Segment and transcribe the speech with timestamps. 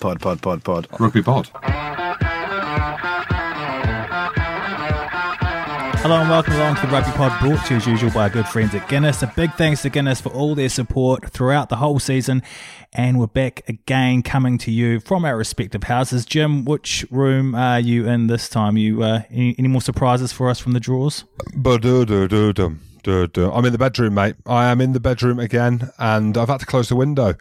[0.00, 0.86] Pod, pod, pod, pod.
[0.98, 1.50] Rugby pod.
[5.98, 8.30] Hello and welcome along to the Rugby Pod, brought to you as usual by our
[8.30, 9.22] good friends at Guinness.
[9.22, 12.42] A big thanks to Guinness for all their support throughout the whole season.
[12.94, 16.24] And we're back again, coming to you from our respective houses.
[16.24, 18.78] Jim, which room are you in this time?
[18.78, 21.24] You uh, any, any more surprises for us from the drawers?
[23.52, 24.36] I'm in the bedroom, mate.
[24.46, 27.34] I am in the bedroom again, and I've had to close the window.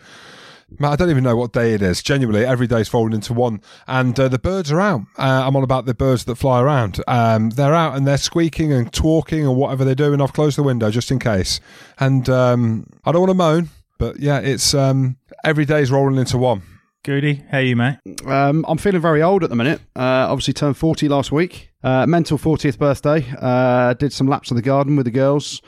[0.77, 2.03] Matt, I don't even know what day it is.
[2.03, 5.01] Genuinely, every day's fallen into one, and uh, the birds are out.
[5.17, 7.01] Uh, I'm on about the birds that fly around.
[7.07, 10.21] Um, they're out and they're squeaking and talking or whatever they're doing.
[10.21, 11.59] I've closed the window just in case,
[11.99, 16.37] and um, I don't want to moan, but yeah, it's um, every day's rolling into
[16.37, 16.61] one.
[17.03, 17.97] Goody, how are you, mate?
[18.25, 19.79] Um, I'm feeling very old at the minute.
[19.95, 21.71] Uh, obviously, turned 40 last week.
[21.81, 23.25] Uh, mental 40th birthday.
[23.39, 25.61] Uh, did some laps of the garden with the girls.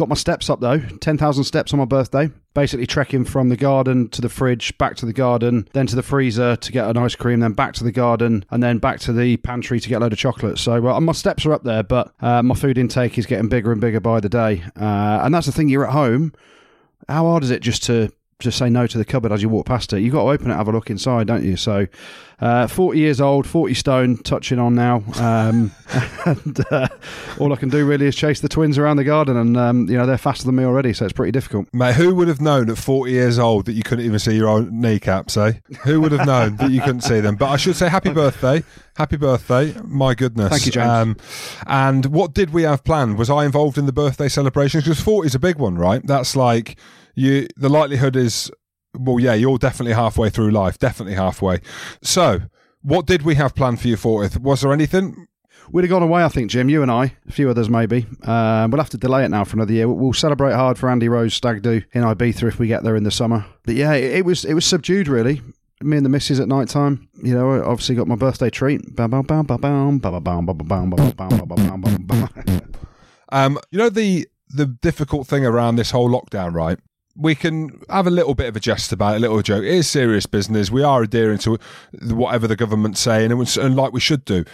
[0.00, 0.78] Got my steps up though.
[0.78, 2.30] 10,000 steps on my birthday.
[2.54, 6.02] Basically, trekking from the garden to the fridge, back to the garden, then to the
[6.02, 9.12] freezer to get an ice cream, then back to the garden, and then back to
[9.12, 10.56] the pantry to get a load of chocolate.
[10.56, 13.72] So uh, my steps are up there, but uh, my food intake is getting bigger
[13.72, 14.64] and bigger by the day.
[14.74, 15.68] Uh, and that's the thing.
[15.68, 16.32] You're at home.
[17.06, 19.66] How hard is it just to just say no to the cupboard as you walk
[19.66, 20.00] past it.
[20.00, 21.56] You've got to open it, have a look inside, don't you?
[21.56, 21.86] So,
[22.40, 25.02] uh, 40 years old, 40 stone, touching on now.
[25.16, 25.72] Um,
[26.24, 26.88] and uh,
[27.38, 29.96] all I can do really is chase the twins around the garden, and um, you
[29.96, 31.68] know they're faster than me already, so it's pretty difficult.
[31.74, 34.48] Mate, who would have known at 40 years old that you couldn't even see your
[34.48, 35.52] own kneecaps, eh?
[35.84, 37.36] Who would have known that you couldn't see them?
[37.36, 38.64] But I should say happy birthday.
[38.96, 39.74] Happy birthday.
[39.84, 40.50] My goodness.
[40.50, 40.88] Thank you, James.
[40.88, 41.16] Um,
[41.66, 43.18] and what did we have planned?
[43.18, 44.84] Was I involved in the birthday celebrations?
[44.84, 46.06] Because 40 is a big one, right?
[46.06, 46.78] That's like
[47.14, 48.50] you the likelihood is
[48.98, 51.60] well, yeah, you're definitely halfway through life, definitely halfway.
[52.02, 52.40] So,
[52.82, 54.40] what did we have planned for you, Fortith?
[54.40, 55.26] Was there anything?
[55.70, 56.68] We'd have gone away, I think, Jim.
[56.68, 58.06] You and I, a few others maybe.
[58.26, 59.88] We'll have to delay it now for another year.
[59.88, 63.04] We'll celebrate hard for Andy Rose Stag Do in Ibiza if we get there in
[63.04, 63.44] the summer.
[63.64, 65.40] But yeah, it, it was it was subdued really.
[65.82, 67.08] Me and the missus at night time.
[67.22, 68.96] You know, obviously got my birthday treat.
[73.32, 76.78] Um, you know the the difficult thing around this whole lockdown, right?
[77.16, 79.64] We can have a little bit of a jest about it, a little joke.
[79.64, 80.70] It is serious business.
[80.70, 81.58] We are adhering to
[82.02, 84.44] whatever the government's saying, and, and like we should do.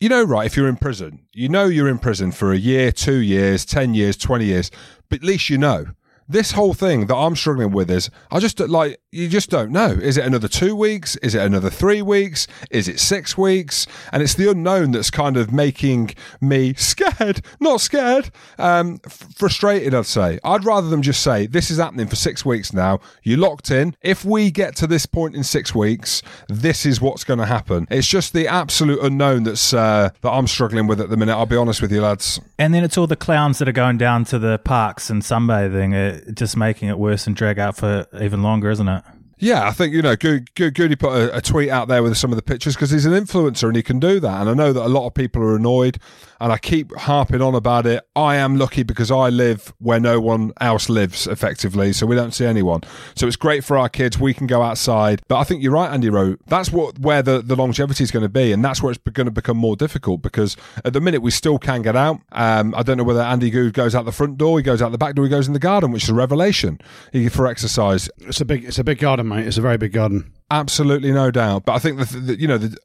[0.00, 0.46] You know, right?
[0.46, 3.94] If you're in prison, you know you're in prison for a year, two years, ten
[3.94, 4.70] years, twenty years,
[5.08, 5.88] but at least you know.
[6.30, 9.88] This whole thing that I'm struggling with is I just like you just don't know.
[9.88, 11.16] Is it another two weeks?
[11.16, 12.46] Is it another three weeks?
[12.70, 13.88] Is it six weeks?
[14.12, 19.92] And it's the unknown that's kind of making me scared, not scared, um, f- frustrated.
[19.92, 23.00] I'd say I'd rather them just say this is happening for six weeks now.
[23.24, 23.96] You locked in.
[24.00, 27.88] If we get to this point in six weeks, this is what's going to happen.
[27.90, 31.34] It's just the absolute unknown that's uh, that I'm struggling with at the minute.
[31.34, 32.40] I'll be honest with you, lads.
[32.58, 35.94] And then it's all the clowns that are going down to the parks and sunbathing,
[35.94, 39.02] uh, just making it worse and drag out for even longer, isn't it?
[39.38, 42.30] Yeah, I think you know, Good, Good, Goody put a tweet out there with some
[42.30, 44.40] of the pictures because he's an influencer and he can do that.
[44.42, 45.98] And I know that a lot of people are annoyed,
[46.40, 48.02] and I keep harping on about it.
[48.16, 52.32] I am lucky because I live where no one else lives, effectively, so we don't
[52.32, 52.80] see anyone.
[53.14, 54.18] So it's great for our kids.
[54.18, 55.22] We can go outside.
[55.28, 56.36] But I think you're right, Andy Rowe.
[56.46, 59.26] That's what where the, the longevity is going to be, and that's where it's going
[59.26, 62.20] to become more difficult because at the minute we still can get out.
[62.32, 64.92] Um, I don't know whether Andy Good goes out the front door, he goes out
[64.92, 66.80] the back door, he goes in the garden, which is a revelation
[67.12, 68.08] he, for exercise.
[68.18, 69.46] It's a big it's a big garden, mate.
[69.46, 70.32] It's a very big garden.
[70.50, 71.66] Absolutely, no doubt.
[71.66, 72.76] But I think the, the you know the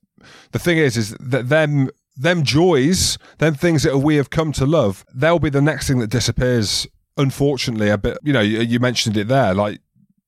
[0.51, 4.66] the thing is is that them them joys, them things that we have come to
[4.66, 6.88] love, they'll be the next thing that disappears.
[7.18, 8.18] Unfortunately, a bit.
[8.24, 9.81] You know, you, you mentioned it there, like.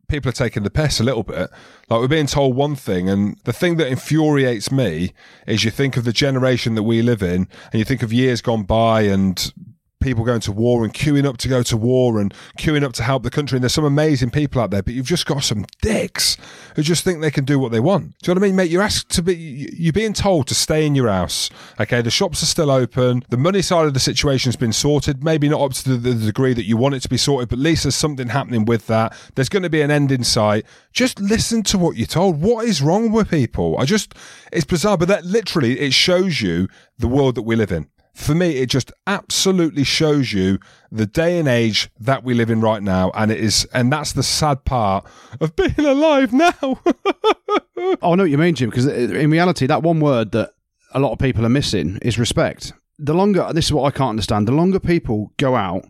[0.10, 1.50] People are taking the piss a little bit.
[1.90, 5.12] Like we're being told one thing, and the thing that infuriates me
[5.46, 8.42] is you think of the generation that we live in, and you think of years
[8.42, 9.52] gone by, and
[10.00, 13.04] people going to war and queuing up to go to war and queuing up to
[13.04, 13.58] help the country.
[13.58, 16.38] And there's some amazing people out there, but you've just got some dicks
[16.76, 18.18] who just think they can do what they want.
[18.20, 18.72] Do you know what I mean, mate?
[18.72, 19.36] You're asked to be,
[19.76, 21.50] you're being told to stay in your house.
[21.80, 22.02] Okay.
[22.02, 23.24] The shops are still open.
[23.30, 25.24] The money side of the situation's been sorted.
[25.24, 27.60] Maybe not up to the, the degree that you want it to be sorted, but
[27.60, 29.16] at least there's something happening with that.
[29.36, 30.66] There's going to be an end in sight.
[30.94, 32.42] Just listen to what you're told.
[32.42, 33.78] What is wrong with people?
[33.78, 34.14] I just,
[34.52, 36.68] it's bizarre, but that literally, it shows you
[36.98, 37.88] the world that we live in
[38.18, 40.58] for me, it just absolutely shows you
[40.92, 43.12] the day and age that we live in right now.
[43.14, 45.06] And it is, and that's the sad part
[45.40, 46.52] of being alive now.
[46.62, 50.56] oh, I know what you mean, Jim, because uh, in reality, that one word that
[50.94, 52.74] a lot of people are missing is respect.
[52.98, 55.86] The longer, this is what I can't understand, the longer people go out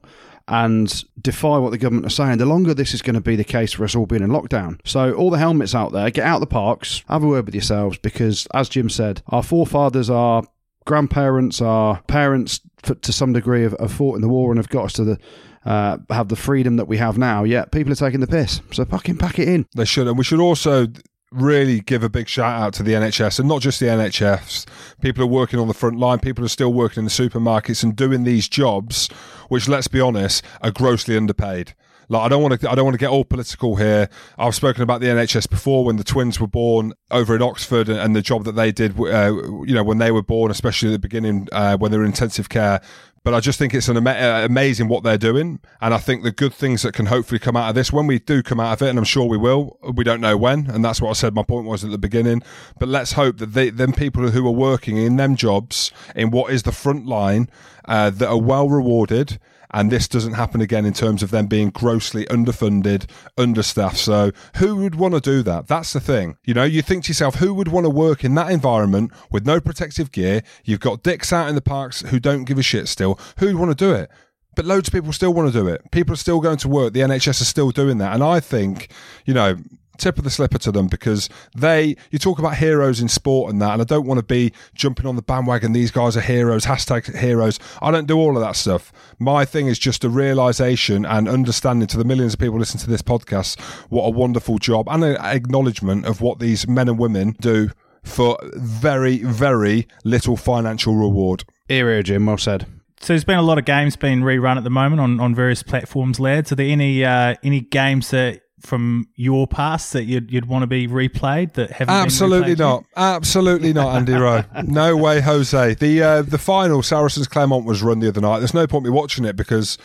[0.50, 3.46] and defy what the government are saying, the longer this is going to be the
[3.46, 4.82] case for us all being in lockdown.
[4.84, 7.98] So, all the helmets out there, get out the parks, have a word with yourselves,
[7.98, 10.44] because as Jim said, our forefathers are
[10.88, 14.86] grandparents, our parents, to some degree, have, have fought in the war and have got
[14.86, 15.20] us to the
[15.66, 17.44] uh, have the freedom that we have now.
[17.44, 18.62] Yet people are taking the piss.
[18.72, 19.68] So fucking pack it in.
[19.76, 20.88] They should, and we should also
[21.30, 24.66] really give a big shout out to the NHS and not just the NHS.
[25.02, 26.20] People are working on the front line.
[26.20, 29.10] People are still working in the supermarkets and doing these jobs,
[29.50, 31.76] which, let's be honest, are grossly underpaid.
[32.10, 34.10] Like I don't want to I don't want to get all political here.
[34.38, 38.16] I've spoken about the NHS before when the twins were born over in Oxford and,
[38.16, 39.00] the job that they did.
[39.00, 39.34] Uh,
[39.64, 42.12] you know when they were born, especially at the beginning uh, when they were in
[42.18, 42.82] intensive care.
[43.24, 46.24] But I just think it's an ama- uh, amazing what they're doing, and I think
[46.24, 48.72] the good things that can hopefully come out of this when we do come out
[48.72, 49.78] of it, and I'm sure we will.
[49.96, 51.36] We don't know when, and that's what I said.
[51.36, 52.42] My point was at the beginning.
[52.80, 56.54] But let's hope that they, them people who are working in them jobs in what
[56.54, 57.50] is the front line
[57.84, 59.40] uh, that are well rewarded
[59.72, 63.98] and this doesn't happen again in terms of them being grossly underfunded, understaffed.
[63.98, 65.68] So who would want to do that?
[65.68, 66.38] That's the thing.
[66.46, 69.46] You know, you think to yourself, who would want to work in that environment with
[69.46, 70.42] no protective gear?
[70.64, 73.20] You've got dicks out in the parks who don't give a shit still.
[73.40, 74.10] Who'd want to do it?
[74.56, 75.82] But loads of people still want to do it.
[75.92, 76.94] People are still going to work.
[76.94, 78.14] The NHS are still doing that.
[78.14, 78.92] And I think,
[79.26, 79.58] you know,
[79.98, 83.62] tip of the slipper to them because they you talk about heroes in sport and
[83.62, 86.66] that and I don't want to be jumping on the bandwagon these guys are heroes
[86.66, 87.60] hashtag heroes.
[87.82, 88.92] I don't do all of that stuff.
[89.20, 92.90] My thing is just a realization and understanding to the millions of people listening to
[92.90, 93.60] this podcast
[93.90, 97.70] what a wonderful job and an acknowledgement of what these men and women do
[98.04, 101.44] for very very little financial reward.
[101.70, 102.66] Area Jim well said.
[103.00, 105.62] So there's been a lot of games being rerun at the moment on, on various
[105.62, 106.52] platforms, lads.
[106.52, 110.68] Are there any uh, any games that from your past that you'd, you'd want to
[110.68, 112.84] be replayed that haven't absolutely not.
[112.96, 114.44] Absolutely not andy rowe.
[114.66, 115.76] No way jose.
[115.76, 118.40] The uh, the final saracens clermont was run the other night.
[118.40, 119.78] There's no point me watching it because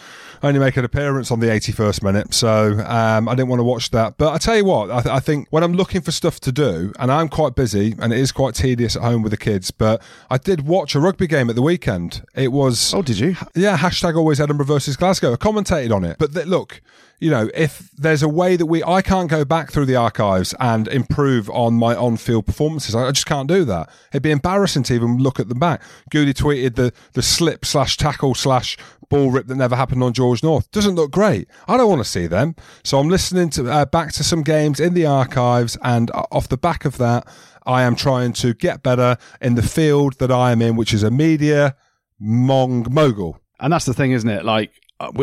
[0.42, 3.64] I only make an appearance on the 81st minute so um, i didn't want to
[3.64, 4.16] watch that.
[4.18, 6.50] But i tell you what I, th- I think when i'm looking for stuff to
[6.50, 9.70] do and i'm quite busy and it is quite tedious at home with the kids
[9.70, 12.24] but i did watch a rugby game at the weekend.
[12.34, 13.36] It was oh did you?
[13.54, 15.32] Yeah hashtag always edinburgh versus glasgow.
[15.32, 16.16] I commentated on it.
[16.18, 16.80] But th- look
[17.22, 20.56] you know, if there's a way that we, I can't go back through the archives
[20.58, 22.96] and improve on my on-field performances.
[22.96, 23.90] I, just can't do that.
[24.10, 25.82] It'd be embarrassing to even look at them back.
[26.10, 28.76] Goody tweeted the the slip slash tackle slash
[29.08, 30.68] ball rip that never happened on George North.
[30.72, 31.46] Doesn't look great.
[31.68, 32.56] I don't want to see them.
[32.82, 36.48] So I'm listening to uh, back to some games in the archives, and uh, off
[36.48, 37.28] the back of that,
[37.64, 41.04] I am trying to get better in the field that I am in, which is
[41.04, 41.76] a media
[42.20, 43.38] mong mogul.
[43.60, 44.44] And that's the thing, isn't it?
[44.44, 44.72] Like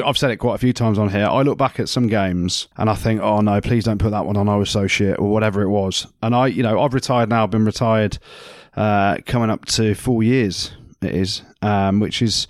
[0.05, 1.25] I've said it quite a few times on here.
[1.25, 4.25] I look back at some games and I think, oh no, please don't put that
[4.25, 4.49] one on.
[4.49, 6.05] I was so shit or whatever it was.
[6.21, 7.43] And I, you know, I've retired now.
[7.43, 8.17] I've been retired
[8.75, 10.73] uh, coming up to four years.
[11.01, 12.47] It is, um, which is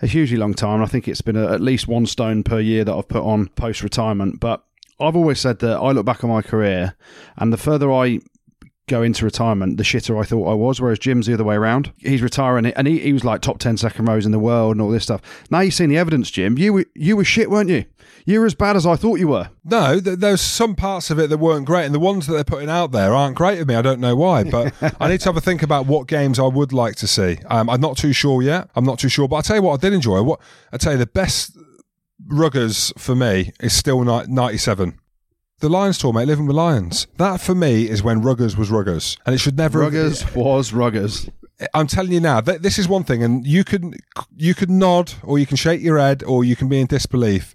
[0.00, 0.82] a hugely long time.
[0.82, 3.48] I think it's been a, at least one stone per year that I've put on
[3.48, 4.40] post retirement.
[4.40, 4.64] But
[4.98, 6.94] I've always said that I look back on my career,
[7.36, 8.20] and the further I
[8.90, 11.92] go into retirement, the shitter I thought I was, whereas Jim's the other way around.
[11.98, 14.82] He's retiring, and he, he was like top 10 second rows in the world and
[14.82, 15.22] all this stuff.
[15.50, 16.58] Now you've seen the evidence, Jim.
[16.58, 17.84] You were, you were shit, weren't you?
[18.26, 19.48] You were as bad as I thought you were.
[19.64, 22.44] No, th- there's some parts of it that weren't great, and the ones that they're
[22.44, 23.74] putting out there aren't great of me.
[23.74, 26.46] I don't know why, but I need to have a think about what games I
[26.46, 27.38] would like to see.
[27.46, 28.68] Um, I'm not too sure yet.
[28.74, 30.22] I'm not too sure, but I'll tell you what I did enjoy.
[30.22, 30.40] What
[30.72, 31.56] I tell you, the best
[32.26, 34.99] ruggers for me is still 97
[35.60, 37.06] the Lions tour, mate, living with Lions.
[37.16, 39.80] That for me is when Ruggers was Ruggers, and it should never.
[39.80, 41.30] Ruggers have, was Ruggers.
[41.74, 43.94] I'm telling you now, th- this is one thing, and you can
[44.36, 47.54] you can nod, or you can shake your head, or you can be in disbelief.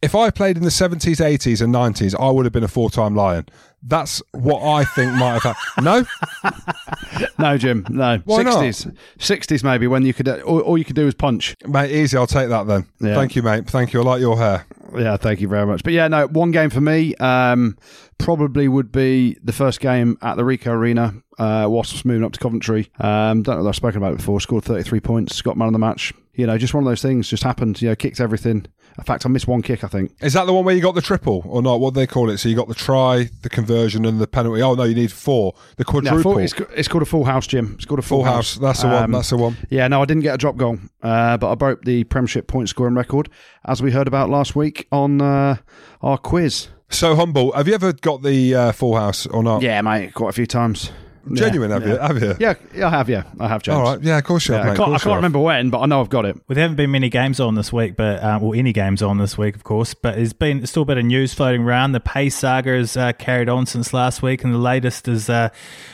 [0.00, 3.16] If I played in the 70s, 80s, and 90s, I would have been a four-time
[3.16, 3.46] Lion.
[3.86, 5.84] That's what I think might have happened.
[5.84, 8.18] No, no, Jim, no.
[8.24, 8.94] Why 60s, not?
[9.18, 11.54] 60s maybe when you could all, all you could do was punch.
[11.66, 12.16] Mate, easy.
[12.16, 12.86] I'll take that then.
[13.00, 13.14] Yeah.
[13.14, 13.66] Thank you, mate.
[13.66, 14.00] Thank you.
[14.00, 14.64] I like your hair.
[14.96, 15.82] Yeah, thank you very much.
[15.82, 17.76] But yeah, no, one game for me um,
[18.18, 21.14] probably would be the first game at the Ricoh Arena.
[21.38, 22.90] Uh, Wasps moving up to Coventry.
[23.00, 24.40] Um, don't know if I've spoken about it before.
[24.40, 26.12] Scored 33 points, got man of the match.
[26.34, 27.82] You know, just one of those things just happened.
[27.82, 28.66] You know, kicked everything.
[28.96, 30.12] In fact, I missed one kick, I think.
[30.20, 31.80] Is that the one where you got the triple or not?
[31.80, 32.38] What do they call it?
[32.38, 34.62] So you got the try, the conversion, and the penalty.
[34.62, 35.54] Oh, no, you need four.
[35.76, 36.22] The quadruple.
[36.22, 37.74] Full, it's, it's, called a full house, Jim.
[37.74, 38.54] It's called a full, full house.
[38.54, 38.58] house.
[38.60, 39.10] That's the um, one.
[39.12, 39.56] That's the one.
[39.68, 42.68] Yeah, no, I didn't get a drop goal, uh, but I broke the Premiership point
[42.68, 43.28] scoring record,
[43.64, 45.56] as we heard about last week on uh,
[46.00, 46.68] our quiz.
[46.88, 47.50] So humble.
[47.52, 49.62] Have you ever got the uh, full house or not?
[49.62, 50.92] Yeah, mate, quite a few times.
[51.32, 51.96] Genuine, yeah, have you?
[51.96, 52.36] Have you?
[52.38, 53.08] Yeah, yeah, I have.
[53.08, 53.62] Yeah, I have.
[53.62, 53.76] James.
[53.76, 54.02] All right.
[54.02, 54.66] Yeah, of course you have.
[54.66, 56.36] Yeah, I can't, I can't remember when, but I know I've got it.
[56.36, 59.18] Well, there haven't been many games on this week, but uh, well, any games on
[59.18, 59.94] this week, of course.
[59.94, 61.92] But there's been still a bit of news floating around.
[61.92, 65.48] The pay saga has uh, carried on since last week, and the latest is uh,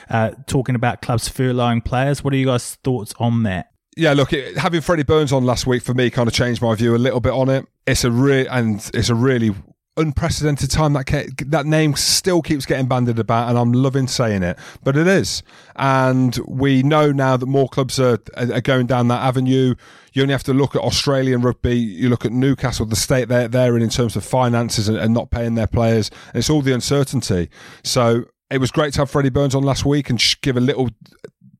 [0.09, 2.25] uh, talking about clubs furloughing players.
[2.25, 3.71] What are you guys' thoughts on that?
[3.97, 6.75] yeah, look, it, having Freddie Burns on last week for me kind of changed my
[6.75, 7.67] view a little bit on it.
[7.87, 9.55] It's a real and it's a really
[10.01, 10.95] unprecedented time.
[10.95, 14.97] That ke- that name still keeps getting banded about, and I'm loving saying it, but
[14.97, 15.43] it is.
[15.77, 19.75] And we know now that more clubs are, are going down that avenue.
[20.13, 21.77] You only have to look at Australian rugby.
[21.77, 25.15] You look at Newcastle, the state they're, they're in in terms of finances and, and
[25.15, 26.11] not paying their players.
[26.29, 27.49] And it's all the uncertainty.
[27.85, 30.91] So it was great to have Freddie Burns on last week and give a little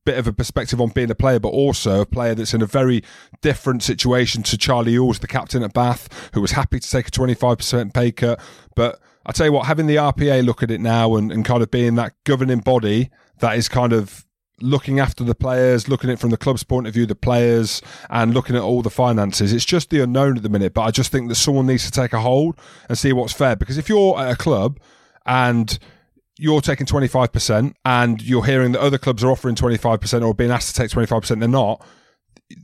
[0.05, 2.65] bit of a perspective on being a player, but also a player that's in a
[2.65, 3.03] very
[3.41, 7.11] different situation to Charlie Ewels, the captain at Bath, who was happy to take a
[7.11, 8.39] 25% pay cut.
[8.75, 11.61] But I tell you what, having the RPA look at it now and, and kind
[11.61, 14.25] of being that governing body that is kind of
[14.61, 17.81] looking after the players, looking at it from the club's point of view, the players,
[18.09, 19.53] and looking at all the finances.
[19.53, 21.91] It's just the unknown at the minute, but I just think that someone needs to
[21.91, 22.55] take a hold
[22.87, 23.55] and see what's fair.
[23.55, 24.79] Because if you're at a club
[25.25, 25.77] and
[26.41, 30.75] you're taking 25% and you're hearing that other clubs are offering 25% or being asked
[30.75, 31.85] to take 25%, they're not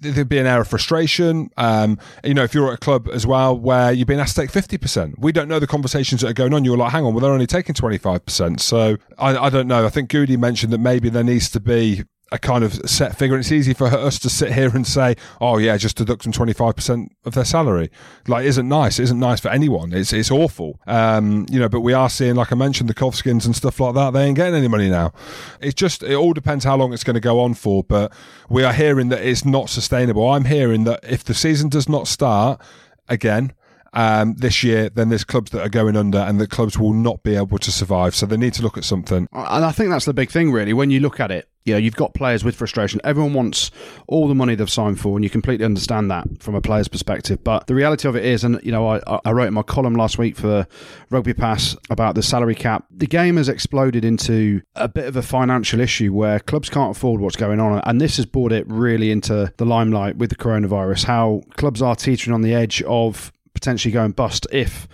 [0.02, 1.50] there'd be an air of frustration.
[1.56, 4.42] Um, you know, if you're at a club as well where you're being asked to
[4.42, 6.66] take 50%, we don't know the conversations that are going on.
[6.66, 8.60] You're like, hang on, well, they're only taking 25%.
[8.60, 9.86] So I, I don't know.
[9.86, 13.36] I think Goody mentioned that maybe there needs to be a kind of set figure.
[13.36, 16.32] And it's easy for us to sit here and say, "Oh yeah, just deduct them
[16.32, 17.90] twenty five percent of their salary."
[18.28, 19.00] Like, is isn't nice.
[19.00, 19.94] It isn't nice for anyone.
[19.94, 20.80] It's it's awful.
[20.88, 23.96] Um, you know, but we are seeing, like I mentioned, the Kovskins and stuff like
[23.96, 24.12] that.
[24.12, 25.14] They ain't getting any money now.
[25.62, 27.84] It's just it all depends how long it's going to go on for.
[27.84, 28.14] But
[28.50, 30.30] we are hearing that it's not sustainable.
[30.30, 32.62] I'm hearing that if the season does not start
[33.08, 33.54] again
[33.94, 37.24] um, this year, then there's clubs that are going under, and the clubs will not
[37.24, 38.16] be able to survive.
[38.16, 39.28] So they need to look at something.
[39.34, 40.74] And I think that's the big thing, really.
[40.74, 43.02] When you look at it, you know, you've got players with frustration.
[43.04, 43.72] Everyone wants
[44.08, 47.44] all the money they've signed for, and you completely understand that from a player's perspective.
[47.44, 49.94] But the reality of it is, and you know, I, I wrote in my column
[49.94, 50.66] last week for
[51.10, 52.86] Rugby Pass about the salary cap.
[52.90, 57.20] The game has exploded into a bit of a financial issue where clubs can't afford
[57.20, 61.04] what's going on, and this has brought it really into the limelight with the coronavirus.
[61.04, 64.88] How clubs are teetering on the edge of potentially going bust if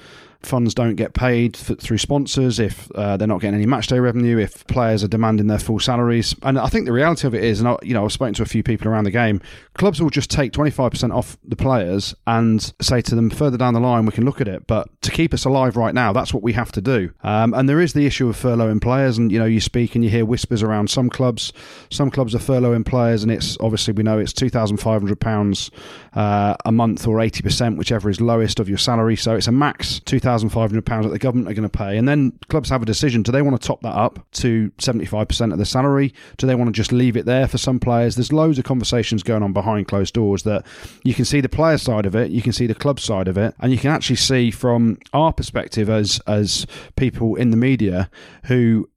[0.46, 4.66] funds don't get paid through sponsors, if uh, they're not getting any matchday revenue, if
[4.68, 6.36] players are demanding their full salaries.
[6.44, 8.44] And I think the reality of it is, and I, you know, I've spoken to
[8.44, 9.42] a few people around the game,
[9.76, 13.80] clubs will just take 25% off the players and say to them further down the
[13.80, 14.68] line, we can look at it.
[14.68, 17.12] But to keep us alive right now, that's what we have to do.
[17.24, 19.18] Um, and there is the issue of furloughing players.
[19.18, 21.54] And, you know, you speak and you hear whispers around some clubs.
[21.90, 25.70] Some clubs are furloughing players, and it's obviously, we know it's £2,500
[26.16, 29.16] uh, a month or 80%, whichever is lowest of your salary.
[29.16, 31.98] So it's a max 2000 £1,500 that the government are going to pay.
[31.98, 35.52] And then clubs have a decision do they want to top that up to 75%
[35.52, 36.14] of the salary?
[36.38, 38.16] Do they want to just leave it there for some players?
[38.16, 40.66] There's loads of conversations going on behind closed doors that
[41.04, 43.38] you can see the player side of it, you can see the club side of
[43.38, 46.66] it, and you can actually see from our perspective as, as
[46.96, 48.10] people in the media
[48.46, 48.88] who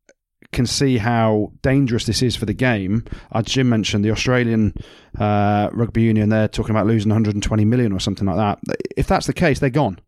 [0.52, 3.04] can see how dangerous this is for the game.
[3.32, 4.74] As Jim mentioned, the Australian
[5.18, 8.76] uh, rugby union, they're talking about losing 120 million or something like that.
[8.96, 10.00] If that's the case, they're gone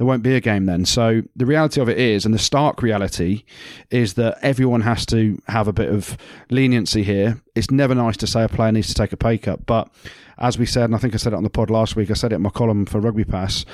[0.00, 0.86] there won't be a game then.
[0.86, 3.44] So the reality of it is, and the stark reality
[3.90, 6.16] is that everyone has to have a bit of
[6.48, 7.38] leniency here.
[7.54, 9.90] It's never nice to say a player needs to take a pay cut, but
[10.38, 12.14] as we said, and I think I said it on the pod last week, I
[12.14, 13.66] said it in my column for Rugby Pass,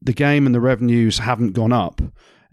[0.00, 2.00] the game and the revenues haven't gone up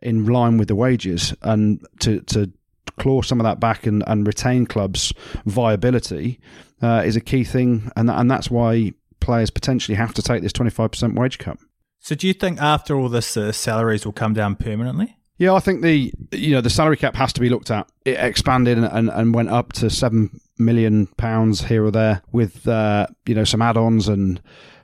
[0.02, 2.52] in line with the wages, and to to
[3.00, 5.14] claw some of that back and, and retain clubs'
[5.46, 6.40] viability
[6.82, 10.54] uh, is a key thing, and and that's why players potentially have to take this
[10.54, 11.58] twenty five percent wage cut.
[12.00, 15.16] So do you think after all this, uh, salaries will come down permanently?
[15.38, 17.90] Yeah, I think the you know the salary cap has to be looked at.
[18.06, 22.68] It expanded and, and, and went up to seven million pounds here or there with
[22.68, 24.42] uh, you know some add-ons and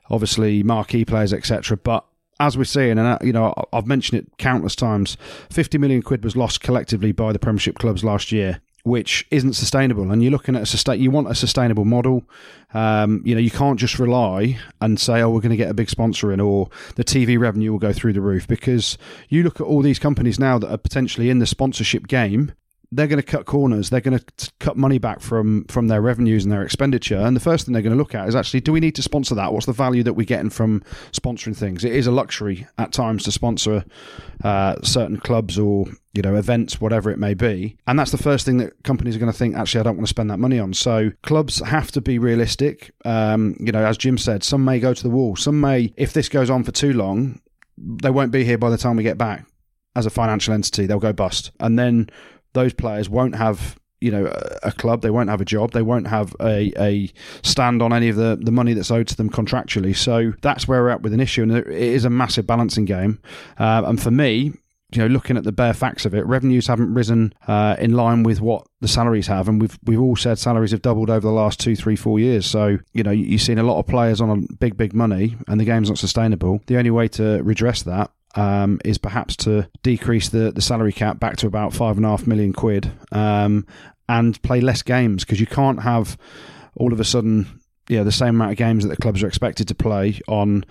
[0.09, 1.77] obviously marquee players etc.
[1.77, 2.05] But
[2.39, 5.17] as we're seeing, and uh, you know I've mentioned it countless times,
[5.49, 10.11] fifty million quid was lost collectively by the Premiership clubs last year which isn't sustainable.
[10.11, 11.01] And you're looking at a sustain.
[11.01, 12.23] You want a sustainable model.
[12.73, 15.73] Um, you know, you can't just rely and say, "Oh, we're going to get a
[15.73, 18.47] big sponsor in," or the TV revenue will go through the roof.
[18.47, 22.53] Because you look at all these companies now that are potentially in the sponsorship game,
[22.91, 23.89] they're going to cut corners.
[23.89, 27.17] They're going to cut money back from from their revenues and their expenditure.
[27.17, 29.01] And the first thing they're going to look at is actually, do we need to
[29.01, 29.51] sponsor that?
[29.51, 31.83] What's the value that we're getting from sponsoring things?
[31.83, 33.83] It is a luxury at times to sponsor
[34.43, 37.77] uh, certain clubs or you know events, whatever it may be.
[37.87, 39.55] And that's the first thing that companies are going to think.
[39.55, 40.73] Actually, I don't want to spend that money on.
[40.73, 42.91] So clubs have to be realistic.
[43.03, 45.35] Um, you know, as Jim said, some may go to the wall.
[45.35, 47.41] Some may, if this goes on for too long,
[47.77, 49.45] they won't be here by the time we get back
[49.95, 50.85] as a financial entity.
[50.85, 52.09] They'll go bust, and then
[52.57, 54.25] those players won't have you know
[54.63, 57.11] a club they won't have a job they won't have a, a
[57.41, 60.81] stand on any of the, the money that's owed to them contractually so that's where
[60.81, 63.19] we're at with an issue and it is a massive balancing game
[63.59, 64.53] uh, and for me
[64.91, 68.23] you know, looking at the bare facts of it, revenues haven't risen uh, in line
[68.23, 71.33] with what the salaries have, and we've we've all said salaries have doubled over the
[71.33, 72.45] last two, three, four years.
[72.45, 75.65] So you know, you've seen a lot of players on big, big money, and the
[75.65, 76.61] game's not sustainable.
[76.67, 81.19] The only way to redress that um, is perhaps to decrease the, the salary cap
[81.19, 83.65] back to about five and a half million quid um,
[84.07, 86.17] and play less games because you can't have
[86.75, 89.67] all of a sudden yeah the same amount of games that the clubs are expected
[89.67, 90.63] to play on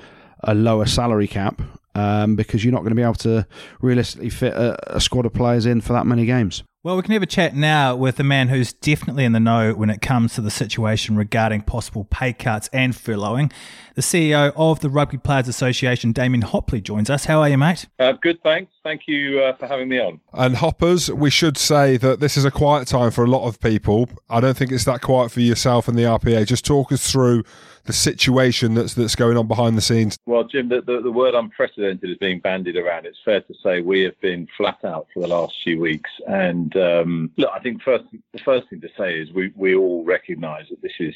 [0.45, 1.61] a lower salary cap
[1.97, 3.47] um, because you're not going to be able to
[3.81, 6.63] realistically fit a, a squad of players in for that many games.
[6.85, 9.73] Well, we can have a chat now with a man who's definitely in the know
[9.73, 13.51] when it comes to the situation regarding possible pay cuts and furloughing.
[13.97, 17.25] The CEO of the Rugby Players Association, Damian Hopley, joins us.
[17.25, 17.87] How are you, mate?
[17.99, 18.73] Uh, good, thanks.
[18.85, 20.21] Thank you uh, for having me on.
[20.33, 23.59] And Hoppers, we should say that this is a quiet time for a lot of
[23.59, 24.09] people.
[24.31, 26.47] I don't think it's that quiet for yourself and the RPA.
[26.47, 27.43] Just talk us through
[27.87, 30.19] the situation that's that's going on behind the scenes?
[30.27, 33.07] Well, Jim, the, the, the, word unprecedented is being bandied around.
[33.07, 36.11] It's fair to say we have been flat out for the last few weeks.
[36.27, 40.05] And um, look, I think first the first thing to say is we, we all
[40.05, 41.15] recognise that this is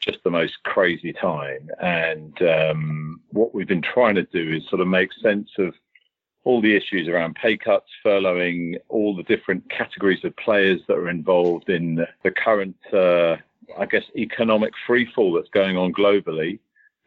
[0.00, 1.70] just the most crazy time.
[1.80, 5.74] And um, what we've been trying to do is sort of make sense of
[6.44, 11.08] all the issues around pay cuts, furloughing, all the different categories of players that are
[11.08, 13.36] involved in the current uh,
[13.78, 16.58] I guess, economic freefall that's going on globally.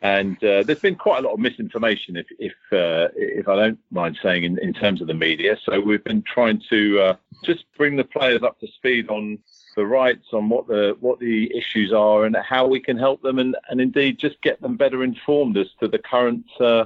[0.01, 3.79] And uh, there's been quite a lot of misinformation, if if uh, if I don't
[3.89, 5.57] mind saying, in, in terms of the media.
[5.65, 9.39] So we've been trying to uh, just bring the players up to speed on
[9.75, 13.39] the rights, on what the what the issues are, and how we can help them,
[13.39, 16.85] and, and indeed just get them better informed as to the current uh,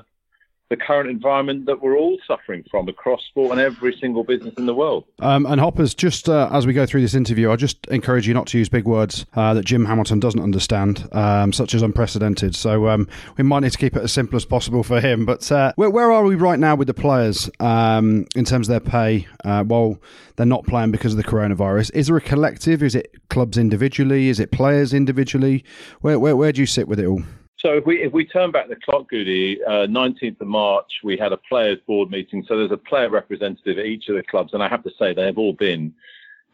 [0.71, 4.65] the current environment that we're all suffering from across sport and every single business in
[4.65, 5.03] the world.
[5.19, 8.33] Um, and Hoppers, just uh, as we go through this interview, I just encourage you
[8.33, 12.55] not to use big words uh, that Jim Hamilton doesn't understand, um, such as unprecedented.
[12.55, 15.25] So um, we might need to keep it as simple as possible for him.
[15.25, 18.71] But uh, where, where, are we right now with the players um, in terms of
[18.71, 19.99] their pay uh, while
[20.37, 21.91] they're not playing because of the coronavirus?
[21.93, 22.81] Is there a collective?
[22.81, 24.29] Is it clubs individually?
[24.29, 25.65] Is it players individually?
[25.99, 27.23] Where, where, where do you sit with it all?
[27.61, 31.15] So if we if we turn back the clock, Goody, uh, 19th of March, we
[31.15, 32.43] had a players' board meeting.
[32.47, 35.13] So there's a player representative at each of the clubs, and I have to say
[35.13, 35.93] they have all been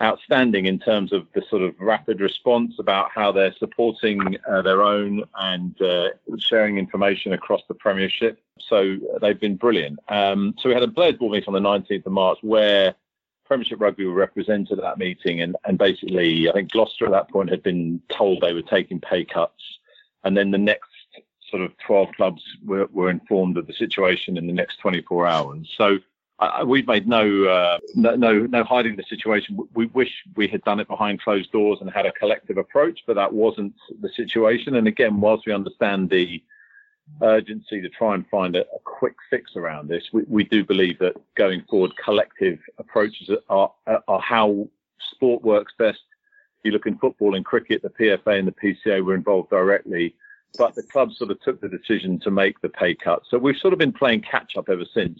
[0.03, 4.83] outstanding in terms of the sort of rapid response about how they're supporting uh, their
[4.83, 8.39] own and uh, sharing information across the Premiership.
[8.59, 9.99] So they've been brilliant.
[10.09, 12.93] Um, so we had a players' board meeting on the 19th of March where
[13.45, 17.29] Premiership Rugby were represented at that meeting, and, and basically I think Gloucester at that
[17.29, 19.63] point had been told they were taking pay cuts.
[20.23, 20.86] And then the next
[21.49, 25.67] sort of 12 clubs were, were informed of the situation in the next 24 hours.
[25.77, 25.99] So
[26.39, 29.57] uh, we've made no, uh, no, no hiding the situation.
[29.73, 33.15] We wish we had done it behind closed doors and had a collective approach, but
[33.15, 34.75] that wasn't the situation.
[34.75, 36.43] And again, whilst we understand the
[37.21, 40.99] urgency to try and find a, a quick fix around this, we, we, do believe
[40.99, 43.71] that going forward, collective approaches are,
[44.07, 44.67] are how
[45.13, 45.99] sport works best.
[46.63, 50.13] You look in football and cricket, the PFA and the PCA were involved directly
[50.57, 53.23] but the club sort of took the decision to make the pay cut.
[53.29, 55.19] So we've sort of been playing catch up ever since.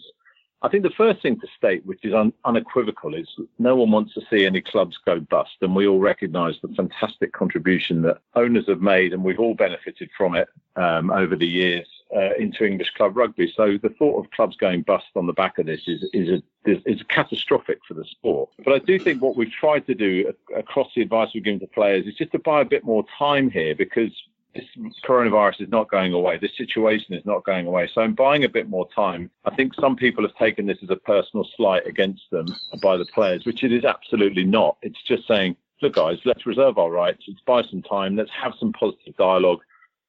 [0.60, 3.28] I think the first thing to state, which is un- unequivocal, is
[3.60, 5.52] no one wants to see any clubs go bust.
[5.60, 10.10] And we all recognise the fantastic contribution that owners have made, and we've all benefited
[10.16, 13.52] from it um, over the years uh, into English club rugby.
[13.56, 16.70] So the thought of clubs going bust on the back of this is is, a,
[16.70, 18.50] is, is catastrophic for the sport.
[18.64, 21.66] But I do think what we've tried to do across the advice we've given to
[21.68, 24.10] players is just to buy a bit more time here because
[24.54, 24.64] this
[25.04, 26.38] coronavirus is not going away.
[26.38, 27.88] This situation is not going away.
[27.92, 29.30] So I'm buying a bit more time.
[29.44, 32.46] I think some people have taken this as a personal slight against them
[32.82, 34.76] by the players, which it is absolutely not.
[34.82, 37.24] It's just saying, look, guys, let's reserve our rights.
[37.28, 38.16] Let's buy some time.
[38.16, 39.60] Let's have some positive dialogue.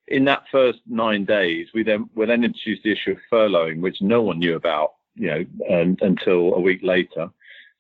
[0.08, 4.02] In that first nine days, we then we then introduced the issue of furloughing, which
[4.02, 7.30] no one knew about, you know, until a week later.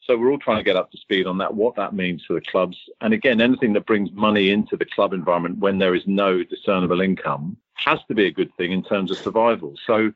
[0.09, 2.33] So we're all trying to get up to speed on that, what that means for
[2.33, 2.75] the clubs.
[2.99, 6.99] And again, anything that brings money into the club environment when there is no discernible
[6.99, 9.75] income has to be a good thing in terms of survival.
[9.85, 10.11] So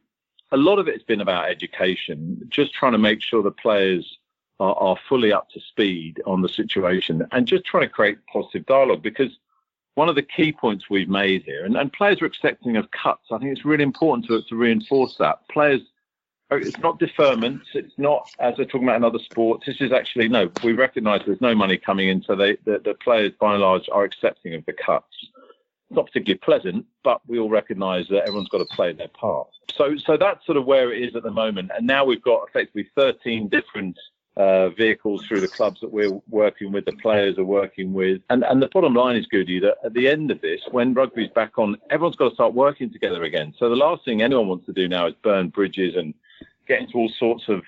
[0.52, 4.18] a lot of it has been about education, just trying to make sure the players
[4.60, 8.66] are, are fully up to speed on the situation and just trying to create positive
[8.66, 9.38] dialogue because
[9.94, 13.28] one of the key points we've made here, and, and players are accepting of cuts.
[13.32, 15.48] I think it's really important to, to reinforce that.
[15.50, 15.82] Players
[16.56, 17.62] it's not deferment.
[17.74, 19.66] It's not as they're talking about in other sports.
[19.66, 20.50] This is actually no.
[20.64, 23.90] We recognise there's no money coming in, so they, the, the players by and large
[23.92, 25.08] are accepting of the cuts.
[25.22, 29.48] It's not particularly pleasant, but we all recognise that everyone's got to play their part.
[29.76, 31.72] So, so that's sort of where it is at the moment.
[31.76, 33.98] And now we've got effectively 13 different
[34.36, 38.22] uh, vehicles through the clubs that we're working with, the players are working with.
[38.30, 41.30] And, and the bottom line is, Goody, that at the end of this, when rugby's
[41.30, 43.54] back on, everyone's got to start working together again.
[43.58, 46.14] So the last thing anyone wants to do now is burn bridges and
[46.68, 47.62] get into all sorts of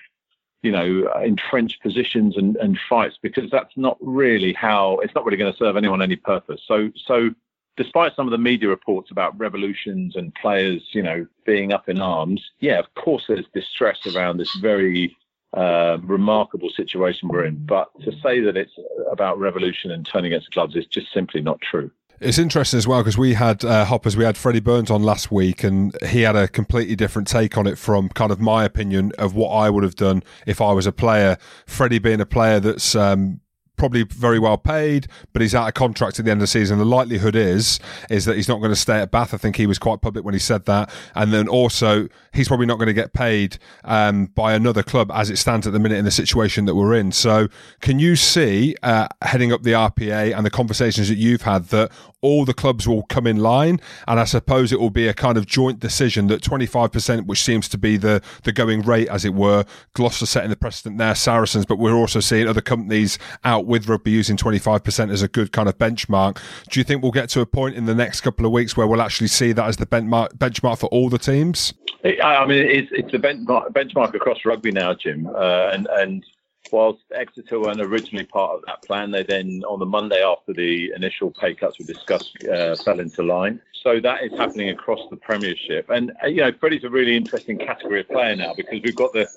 [0.62, 5.36] you know entrenched positions and, and fights because that's not really how it's not really
[5.36, 6.60] going to serve anyone any purpose.
[6.66, 7.30] So so
[7.76, 12.00] despite some of the media reports about revolutions and players you know being up in
[12.00, 15.14] arms yeah of course there's distress around this very
[15.54, 17.64] uh, remarkable situation we're in.
[17.64, 18.72] But to say that it's
[19.10, 23.00] about revolution and turning against clubs is just simply not true it's interesting as well
[23.00, 26.36] because we had uh, Hoppers, we had Freddie Burns on last week, and he had
[26.36, 29.84] a completely different take on it from kind of my opinion of what I would
[29.84, 31.36] have done if I was a player.
[31.66, 33.40] Freddie being a player that's um,
[33.76, 36.78] probably very well paid, but he's out of contract at the end of the season.
[36.78, 37.78] The likelihood is
[38.10, 39.34] is that he's not going to stay at Bath.
[39.34, 40.90] I think he was quite public when he said that.
[41.14, 45.30] And then also, he's probably not going to get paid um, by another club as
[45.30, 47.12] it stands at the minute in the situation that we're in.
[47.12, 47.48] So,
[47.80, 51.90] can you see uh, heading up the RPA and the conversations that you've had that
[52.22, 55.38] all the clubs will come in line, and I suppose it will be a kind
[55.38, 59.34] of joint decision that 25%, which seems to be the the going rate, as it
[59.34, 59.64] were.
[59.94, 64.10] Gloucester setting the precedent there, Saracens, but we're also seeing other companies out with rugby
[64.10, 66.40] using 25% as a good kind of benchmark.
[66.70, 68.86] Do you think we'll get to a point in the next couple of weeks where
[68.86, 71.74] we'll actually see that as the benchmark benchmark for all the teams?
[72.04, 76.24] I mean, it's it's the benchmark, benchmark across rugby now, Jim, uh, and and
[76.72, 80.92] whilst Exeter weren't originally part of that plan, they then, on the Monday after the
[80.94, 83.60] initial pay cuts were discussed, uh, fell into line.
[83.82, 85.90] So that is happening across the Premiership.
[85.90, 89.12] And, uh, you know, Freddie's a really interesting category of player now because we've got
[89.12, 89.28] the,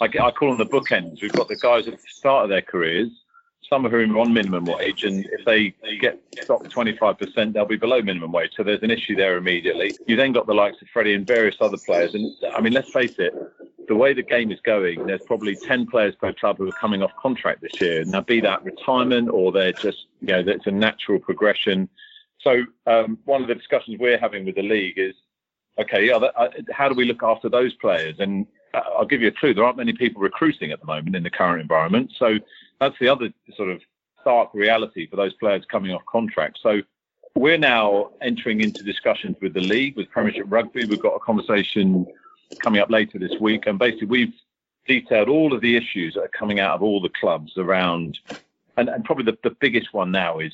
[0.00, 1.22] I call them the bookends.
[1.22, 3.10] We've got the guys at the start of their careers,
[3.68, 7.76] some of whom are on minimum wage, and if they get stopped 25%, they'll be
[7.76, 8.52] below minimum wage.
[8.56, 9.96] So there's an issue there immediately.
[10.06, 12.14] You then got the likes of Freddie and various other players.
[12.14, 13.34] And I mean, let's face it,
[13.88, 17.02] the way the game is going, there's probably 10 players per club who are coming
[17.02, 18.04] off contract this year.
[18.04, 21.88] Now, be that retirement or they're just, you know, it's a natural progression.
[22.40, 25.14] So, um, one of the discussions we're having with the league is,
[25.78, 28.16] okay, yeah, that, uh, how do we look after those players?
[28.18, 29.54] And uh, I'll give you a clue.
[29.54, 32.12] There aren't many people recruiting at the moment in the current environment.
[32.16, 32.38] So,
[32.80, 33.80] that's the other sort of
[34.20, 36.58] stark reality for those players coming off contract.
[36.62, 36.82] So,
[37.34, 40.86] we're now entering into discussions with the league, with Premiership Rugby.
[40.86, 42.06] We've got a conversation
[42.60, 43.66] coming up later this week.
[43.66, 44.34] And basically, we've
[44.86, 48.18] detailed all of the issues that are coming out of all the clubs around,
[48.76, 50.52] and, and probably the, the biggest one now is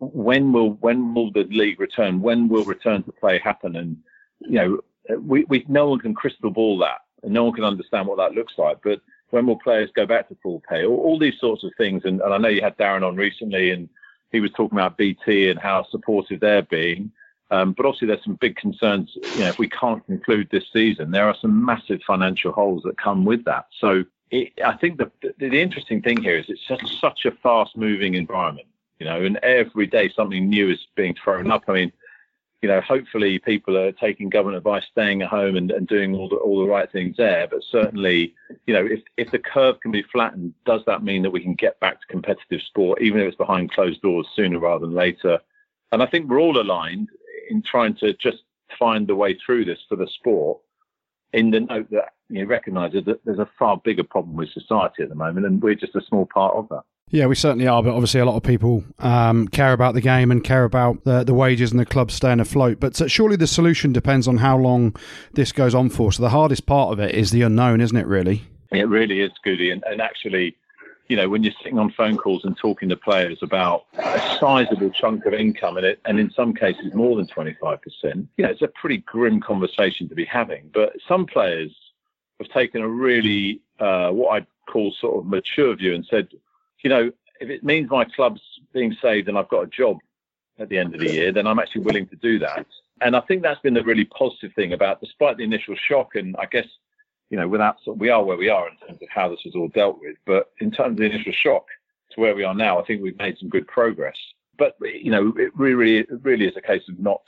[0.00, 2.20] when will when will the league return?
[2.20, 3.76] When will return to play happen?
[3.76, 3.96] And
[4.40, 4.80] you know,
[5.18, 8.34] we, we no one can crystal ball that, and no one can understand what that
[8.34, 8.78] looks like.
[8.82, 10.84] But when will players go back to full pay?
[10.84, 12.02] All, all these sorts of things.
[12.04, 13.88] And, and I know you had Darren on recently, and
[14.32, 17.10] he was talking about BT and how supportive they're being.
[17.50, 19.16] Um, but obviously, there's some big concerns.
[19.34, 22.98] You know, if we can't conclude this season, there are some massive financial holes that
[22.98, 23.66] come with that.
[23.78, 27.30] So it, I think the, the, the interesting thing here is it's just such a
[27.30, 28.68] fast-moving environment.
[28.98, 31.64] You know, and every day something new is being thrown up.
[31.68, 31.92] I mean,
[32.62, 36.28] you know, hopefully people are taking government advice, staying at home, and, and doing all
[36.28, 37.46] the all the right things there.
[37.46, 38.34] But certainly,
[38.66, 41.54] you know, if if the curve can be flattened, does that mean that we can
[41.54, 45.38] get back to competitive sport, even if it's behind closed doors, sooner rather than later?
[45.92, 47.08] And I think we're all aligned
[47.48, 48.42] in trying to just
[48.78, 50.58] find the way through this for the sport
[51.32, 55.08] in the note that you know, that there's a far bigger problem with society at
[55.08, 56.82] the moment, and we're just a small part of that.
[57.10, 60.30] Yeah, we certainly are, but obviously a lot of people um, care about the game
[60.30, 62.80] and care about the, the wages and the clubs staying afloat.
[62.80, 64.94] But uh, surely the solution depends on how long
[65.32, 66.12] this goes on for.
[66.12, 68.06] So the hardest part of it is the unknown, isn't it?
[68.06, 68.44] Really?
[68.70, 70.56] It really is, Goody, and, and actually
[71.08, 74.90] you know, when you're sitting on phone calls and talking to players about a sizable
[74.90, 77.78] chunk of income and it, and in some cases more than 25%,
[78.36, 80.70] you know, it's a pretty grim conversation to be having.
[80.72, 81.74] But some players
[82.38, 86.28] have taken a really, uh, what I'd call sort of mature view and said,
[86.82, 87.10] you know,
[87.40, 89.98] if it means my club's being saved and I've got a job
[90.58, 92.66] at the end of the year, then I'm actually willing to do that.
[93.00, 96.34] And I think that's been the really positive thing about, despite the initial shock and
[96.38, 96.66] I guess
[97.30, 99.68] you know, without we are where we are in terms of how this was all
[99.68, 100.16] dealt with.
[100.26, 101.66] But in terms of the initial shock
[102.12, 104.16] to where we are now, I think we've made some good progress.
[104.56, 107.20] But you know, it really, it really is a case of not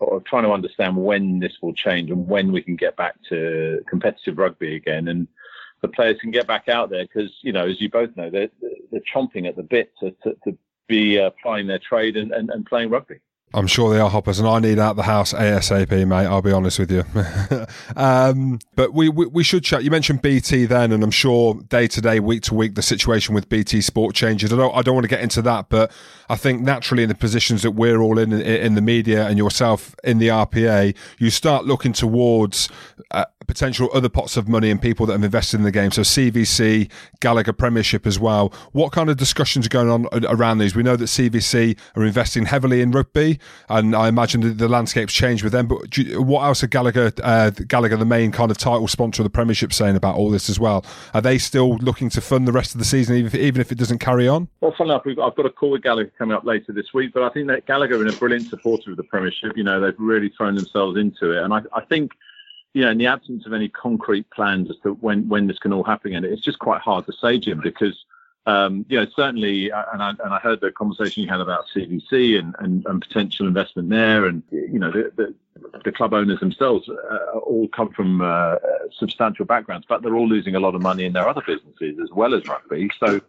[0.00, 3.82] of trying to understand when this will change and when we can get back to
[3.88, 5.28] competitive rugby again, and
[5.82, 8.50] the players can get back out there because you know, as you both know, they're
[8.90, 10.58] they're chomping at the bit to to, to
[10.88, 13.18] be uh, applying their trade and, and, and playing rugby.
[13.54, 16.26] I'm sure they are hoppers, and I need out the house ASAP, mate.
[16.26, 17.04] I'll be honest with you.
[17.96, 19.84] um, but we, we, we should chat.
[19.84, 23.34] You mentioned BT then, and I'm sure day to day, week to week, the situation
[23.34, 24.52] with BT Sport changes.
[24.52, 25.92] I don't I don't want to get into that, but
[26.28, 29.94] I think naturally in the positions that we're all in in the media and yourself
[30.04, 32.68] in the RPA, you start looking towards
[33.10, 35.90] uh, potential other pots of money and people that have invested in the game.
[35.90, 38.52] So CVC, Gallagher Premiership as well.
[38.72, 40.74] What kind of discussions are going on around these?
[40.74, 45.12] We know that CVC are investing heavily in rugby, and I imagine the, the landscape's
[45.12, 45.68] changed with them.
[45.68, 49.24] But you, what else are Gallagher, uh, Gallagher, the main kind of title sponsor of
[49.24, 50.84] the Premiership, saying about all this as well?
[51.14, 53.70] Are they still looking to fund the rest of the season, even if, even if
[53.70, 54.48] it doesn't carry on?
[54.60, 57.22] Well, fun enough, I've got a call with Gallagher coming up later this week, but
[57.22, 59.56] I think that Gallagher are a brilliant supporter of the Premiership.
[59.56, 62.12] You know, they've really thrown themselves into it, and I, I think
[62.74, 65.72] you know, in the absence of any concrete plans as to when, when this can
[65.72, 68.04] all happen, and it's just quite hard to say, Jim, because
[68.46, 71.64] um, you know, certainly, uh, and I, and I heard the conversation you had about
[71.74, 75.34] CVC and, and, and potential investment there, and you know, the, the,
[75.84, 78.56] the club owners themselves uh, all come from uh,
[78.96, 82.10] substantial backgrounds, but they're all losing a lot of money in their other businesses as
[82.12, 82.88] well as rugby.
[83.00, 83.20] So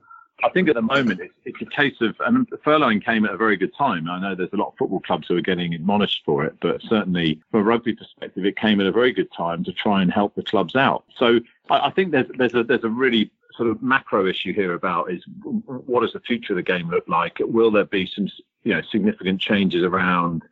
[0.43, 3.37] I think at the moment it's, it's a case of, and furloughing came at a
[3.37, 4.07] very good time.
[4.07, 6.81] I know there's a lot of football clubs who are getting admonished for it, but
[6.83, 10.11] certainly from a rugby perspective, it came at a very good time to try and
[10.11, 11.05] help the clubs out.
[11.17, 14.73] So I, I think there's there's a there's a really sort of macro issue here
[14.73, 17.37] about is what does the future of the game look like?
[17.39, 18.29] Will there be some
[18.63, 20.43] you know significant changes around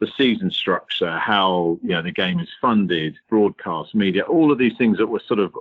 [0.00, 4.76] the season structure, how you know the game is funded, broadcast, media, all of these
[4.76, 5.54] things that were sort of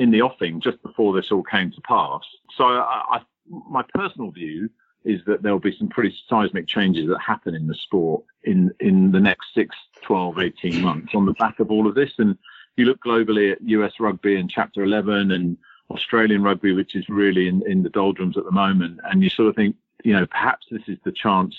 [0.00, 2.22] in the offing just before this all came to pass.
[2.56, 3.20] So I, I,
[3.68, 4.70] my personal view
[5.04, 9.12] is that there'll be some pretty seismic changes that happen in the sport in, in
[9.12, 12.12] the next 6, 12, 18 months on the back of all of this.
[12.16, 12.38] And
[12.76, 15.58] you look globally at US rugby and Chapter 11 and
[15.90, 19.00] Australian rugby, which is really in, in the doldrums at the moment.
[19.04, 21.54] And you sort of think, you know, perhaps this is the chance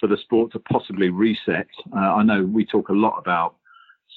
[0.00, 1.68] for the sport to possibly reset.
[1.94, 3.54] Uh, I know we talk a lot about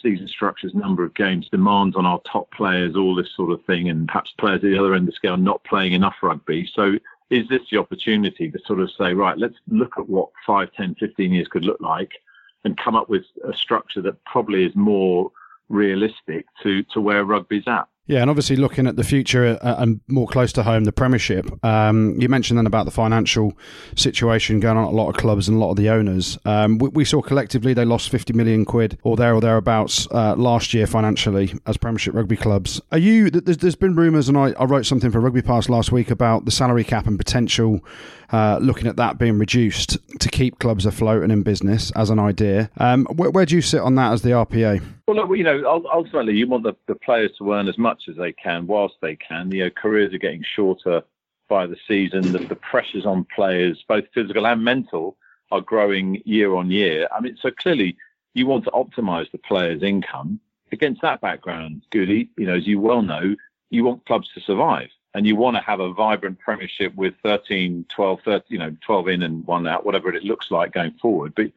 [0.01, 3.89] season structures, number of games, demands on our top players, all this sort of thing,
[3.89, 6.69] and perhaps players at the other end of the scale not playing enough rugby.
[6.73, 6.93] So
[7.29, 10.95] is this the opportunity to sort of say, right, let's look at what 5, 10,
[10.95, 12.11] 15 years could look like
[12.63, 15.31] and come up with a structure that probably is more
[15.69, 17.87] realistic to, to where rugby's at?
[18.09, 21.63] Yeah, and obviously looking at the future uh, and more close to home, the Premiership.
[21.63, 23.55] Um, you mentioned then about the financial
[23.95, 26.35] situation going on at a lot of clubs and a lot of the owners.
[26.43, 30.33] Um, we, we, saw collectively they lost 50 million quid or there or thereabouts uh,
[30.35, 32.81] last year financially as Premiership rugby clubs.
[32.91, 33.29] Are you?
[33.29, 36.45] There's, there's been rumours, and I, I, wrote something for Rugby Pass last week about
[36.45, 37.79] the salary cap and potential
[38.31, 42.19] uh, looking at that being reduced to keep clubs afloat and in business as an
[42.19, 42.69] idea.
[42.77, 44.81] Um, where, where do you sit on that as the RPA?
[45.07, 48.15] Well, look, you know, ultimately, you want the, the players to earn as much as
[48.15, 49.51] they can whilst they can.
[49.51, 51.01] You know, careers are getting shorter
[51.47, 52.31] by the season.
[52.31, 55.17] The, the pressures on players, both physical and mental,
[55.51, 57.07] are growing year on year.
[57.11, 57.97] I mean, so clearly,
[58.35, 60.39] you want to optimise the players' income.
[60.71, 63.35] Against that background, Goody, you know, as you well know,
[63.71, 67.85] you want clubs to survive and you want to have a vibrant premiership with 13,
[67.89, 71.33] 12, 13, you know, 12 in and one out, whatever it looks like going forward.
[71.35, 71.51] But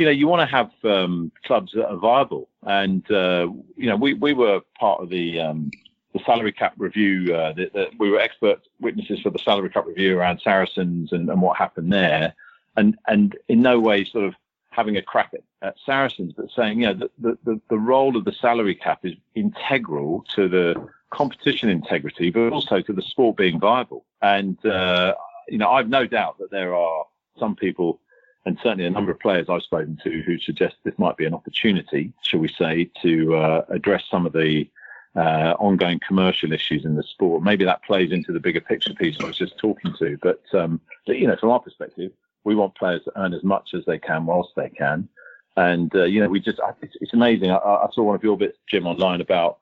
[0.00, 2.48] you know, you want to have um, clubs that are viable.
[2.62, 5.70] And, uh, you know, we, we were part of the, um,
[6.14, 7.34] the salary cap review.
[7.34, 11.28] Uh, that, that we were expert witnesses for the salary cap review around Saracens and,
[11.28, 12.34] and what happened there.
[12.78, 14.34] And, and in no way sort of
[14.70, 18.24] having a crack at, at Saracens, but saying, you know, the, the, the role of
[18.24, 23.58] the salary cap is integral to the competition integrity, but also to the sport being
[23.58, 24.04] viable.
[24.22, 25.14] And, uh,
[25.48, 27.04] you know, I've no doubt that there are
[27.38, 28.00] some people
[28.46, 31.34] and certainly a number of players I've spoken to who suggest this might be an
[31.34, 34.68] opportunity, shall we say, to uh, address some of the
[35.14, 37.42] uh, ongoing commercial issues in the sport.
[37.42, 40.16] Maybe that plays into the bigger picture piece I was just talking to.
[40.22, 42.12] But, um, but you know, from our perspective,
[42.44, 45.08] we want players to earn as much as they can whilst they can.
[45.56, 47.50] And, uh, you know, we just, it's, it's amazing.
[47.50, 49.58] I, I, saw one of your bits, Jim, online about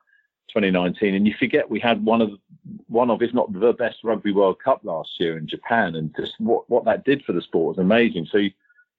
[0.49, 2.31] 2019, and you forget we had one of
[2.87, 6.35] one of, if not the best rugby World Cup last year in Japan, and just
[6.39, 8.27] what what that did for the sport was amazing.
[8.31, 8.51] So you,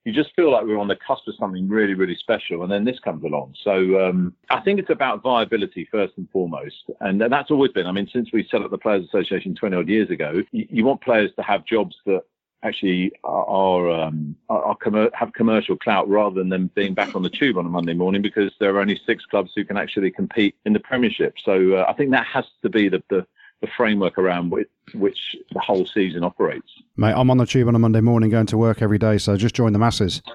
[0.06, 2.64] you just feel like we're on the cusp of something really, really special.
[2.64, 3.56] And then this comes along.
[3.62, 6.90] So um, I think it's about viability first and foremost.
[7.02, 9.90] And that's always been, I mean, since we set up the Players Association 20 odd
[9.90, 12.24] years ago, you, you want players to have jobs that
[12.64, 17.30] actually are, um, are commer- have commercial clout rather than them being back on the
[17.30, 20.56] tube on a Monday morning because there are only six clubs who can actually compete
[20.66, 21.36] in the Premiership.
[21.44, 23.26] So uh, I think that has to be the, the
[23.62, 26.70] the framework around which, which the whole season operates.
[26.98, 29.36] Mate, I'm on the tube on a Monday morning going to work every day, so
[29.38, 30.22] just join the masses.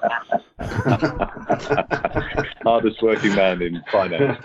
[2.62, 4.38] Hardest working man in finance.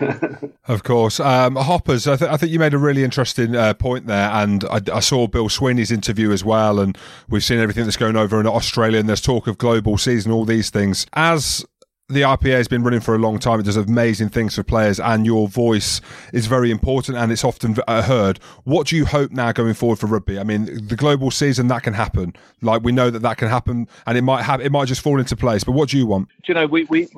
[0.68, 1.18] Of course.
[1.18, 4.30] Um, Hoppers, I, th- I, think you made a really interesting uh, point there.
[4.30, 6.78] And I, I, saw Bill Sweeney's interview as well.
[6.78, 6.96] And
[7.28, 9.00] we've seen everything that's going over in Australia.
[9.00, 11.06] And there's talk of global season, all these things.
[11.14, 11.64] As
[12.10, 13.60] the RPA has been running for a long time.
[13.60, 16.00] It does amazing things for players, and your voice
[16.32, 18.38] is very important and it's often uh, heard.
[18.64, 20.38] What do you hope now going forward for rugby?
[20.38, 22.34] I mean, the global season that can happen.
[22.62, 25.18] Like we know that that can happen, and it might have it might just fall
[25.18, 25.64] into place.
[25.64, 26.28] But what do you want?
[26.28, 27.08] Do you know, we we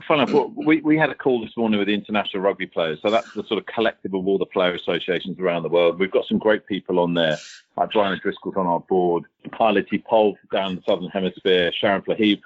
[0.56, 3.00] we we had a call this morning with the international rugby players.
[3.02, 5.98] So that's the sort of collective of all the player associations around the world.
[5.98, 7.38] We've got some great people on there
[7.76, 12.40] like Brian Driscoll's on our board, Pilotty Pol down the Southern Hemisphere, Sharon Flahive,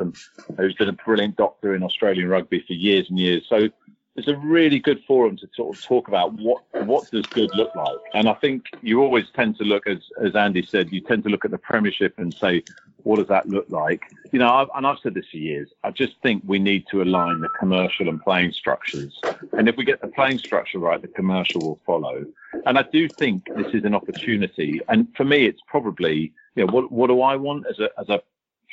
[0.56, 3.44] who's been a brilliant doctor in Australian rugby for years and years.
[3.48, 3.68] So
[4.16, 7.74] it's a really good forum to sort of talk about what what does good look
[7.74, 7.98] like.
[8.14, 11.28] And I think you always tend to look, as as Andy said, you tend to
[11.28, 12.62] look at the Premiership and say,
[13.02, 14.02] what does that look like?
[14.32, 15.70] You know, I've, and I've said this for years.
[15.84, 19.20] I just think we need to align the commercial and playing structures.
[19.52, 22.24] And if we get the playing structure right, the commercial will follow.
[22.64, 24.80] And I do think this is an opportunity.
[24.88, 28.08] And for me, it's probably, you know, what what do I want as a as
[28.08, 28.20] a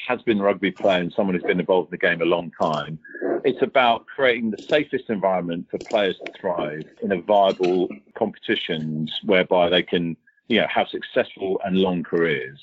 [0.07, 2.99] has been rugby player and someone who's been involved in the game a long time.
[3.45, 9.69] It's about creating the safest environment for players to thrive in a viable competitions whereby
[9.69, 12.59] they can, you know, have successful and long careers.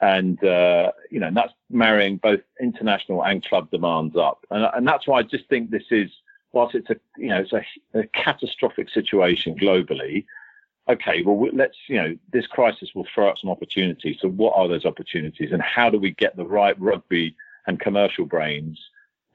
[0.00, 4.88] and uh, you know and that's marrying both international and club demands up, and, and
[4.88, 6.10] that's why I just think this is
[6.52, 10.24] whilst it's a you know it's a, a catastrophic situation globally.
[10.88, 14.16] Okay, well let's you know this crisis will throw up some opportunities.
[14.20, 18.24] So what are those opportunities, and how do we get the right rugby and commercial
[18.24, 18.80] brains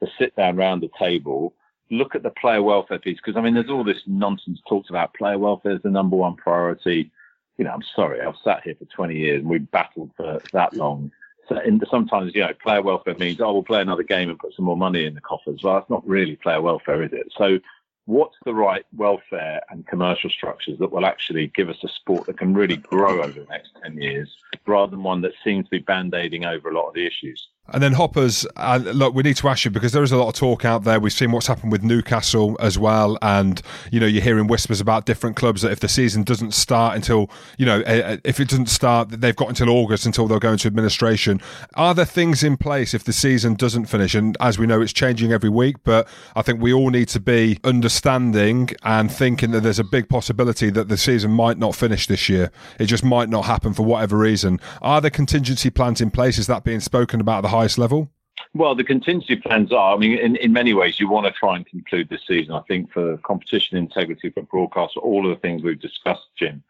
[0.02, 1.54] to sit down around the table?
[1.90, 5.14] Look at the player welfare piece because I mean, there's all this nonsense talks about
[5.14, 7.10] player welfare as the number one priority
[7.58, 10.74] you know, I'm sorry, I've sat here for 20 years and we've battled for that
[10.74, 11.10] long.
[11.48, 14.54] So in, sometimes, you know, player welfare means, oh, we'll play another game and put
[14.54, 15.62] some more money in the coffers.
[15.62, 17.32] Well, that's not really player welfare, is it?
[17.36, 17.58] So
[18.06, 22.38] what's the right welfare and commercial structures that will actually give us a sport that
[22.38, 24.34] can really grow over the next 10 years
[24.66, 27.48] rather than one that seems to be band-aiding over a lot of the issues?
[27.72, 30.28] And then Hoppers, uh, look, we need to ask you because there is a lot
[30.28, 31.00] of talk out there.
[31.00, 35.04] We've seen what's happened with Newcastle as well, and you know you're hearing whispers about
[35.04, 39.08] different clubs that if the season doesn't start until you know if it doesn't start,
[39.10, 41.40] they've got until August until they'll go into administration.
[41.74, 44.14] Are there things in place if the season doesn't finish?
[44.14, 47.20] And as we know, it's changing every week, but I think we all need to
[47.20, 52.06] be understanding and thinking that there's a big possibility that the season might not finish
[52.06, 52.50] this year.
[52.78, 54.60] It just might not happen for whatever reason.
[54.82, 56.38] Are there contingency plans in place?
[56.38, 58.10] Is that being spoken about the highest level?
[58.54, 59.94] Well, the contingency plans are.
[59.94, 62.54] I mean, in, in many ways, you want to try and conclude this season.
[62.54, 66.62] I think for competition integrity, for broadcast, all of the things we've discussed, Jim,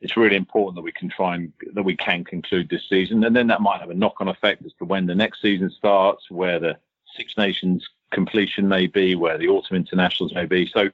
[0.00, 3.34] it's really important that we can try and that we can conclude this season, and
[3.36, 6.58] then that might have a knock-on effect as to when the next season starts, where
[6.58, 6.76] the
[7.16, 10.66] Six Nations completion may be, where the autumn internationals may be.
[10.66, 10.90] So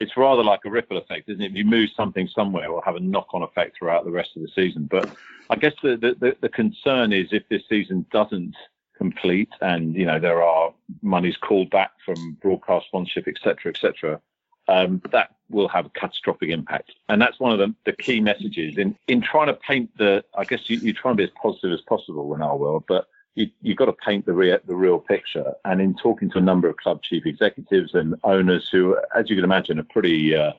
[0.00, 1.50] it's rather like a ripple effect, isn't it?
[1.50, 4.42] If you move something somewhere, it will have a knock-on effect throughout the rest of
[4.42, 4.86] the season.
[4.90, 5.10] But
[5.50, 8.54] I guess the, the, the concern is if this season doesn't
[8.98, 13.78] complete and, you know, there are monies called back from broadcast sponsorship, etc., cetera, et
[13.80, 14.20] cetera,
[14.68, 16.92] um, that will have a catastrophic impact.
[17.08, 20.44] And that's one of the, the key messages in, in trying to paint the, I
[20.44, 23.48] guess you, you try and be as positive as possible in our world, but you,
[23.62, 25.54] you've got to paint the, real the real picture.
[25.64, 29.36] And in talking to a number of club chief executives and owners who, as you
[29.36, 30.52] can imagine, are pretty uh,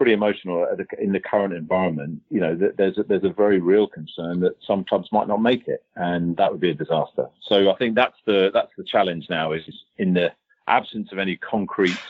[0.00, 0.66] pretty emotional
[0.98, 4.82] in the current environment, you know, there's a, there's a very real concern that some
[4.82, 7.28] clubs might not make it, and that would be a disaster.
[7.42, 9.62] So I think that's the that's the challenge now is
[9.98, 10.32] in the
[10.68, 12.00] absence of any concrete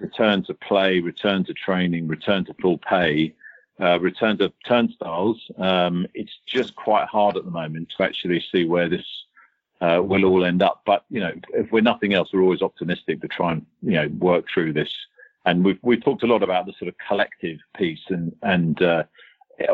[0.00, 3.34] return to play, return to training, return to full pay,
[3.82, 5.38] uh, return to turnstiles.
[5.58, 9.04] Um, it's just quite hard at the moment to actually see where this
[9.82, 10.80] uh, will all end up.
[10.86, 14.08] But you know, if we're nothing else, we're always optimistic to try and you know
[14.20, 14.88] work through this.
[15.46, 19.04] And we've we've talked a lot about the sort of collective piece, and and uh,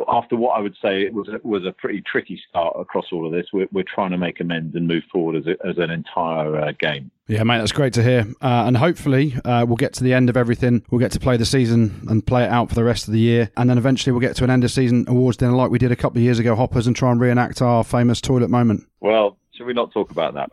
[0.09, 3.27] after what I would say it was a, was a pretty tricky start across all
[3.27, 5.91] of this, we're, we're trying to make amends and move forward as, a, as an
[5.91, 7.11] entire uh, game.
[7.27, 8.27] Yeah, mate, that's great to hear.
[8.41, 10.85] Uh, and hopefully, uh, we'll get to the end of everything.
[10.91, 13.21] We'll get to play the season and play it out for the rest of the
[13.21, 13.51] year.
[13.57, 15.91] And then eventually, we'll get to an end of season awards dinner like we did
[15.93, 18.87] a couple of years ago, Hoppers, and try and reenact our famous toilet moment.
[19.01, 20.51] Well, should we not talk about that?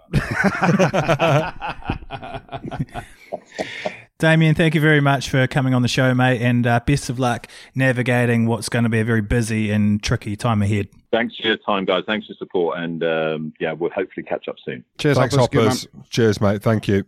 [4.20, 7.20] Damian, thank you very much for coming on the show, mate, and uh, best of
[7.20, 10.90] luck navigating what's going to be a very busy and tricky time ahead.
[11.10, 12.04] Thanks for your time, guys.
[12.06, 14.84] Thanks for support, and um, yeah, we'll hopefully catch up soon.
[14.98, 15.86] Cheers, Thanks, Hoppers.
[15.86, 16.10] Hoppers.
[16.10, 16.62] Cheers, mate.
[16.62, 17.06] Thank you.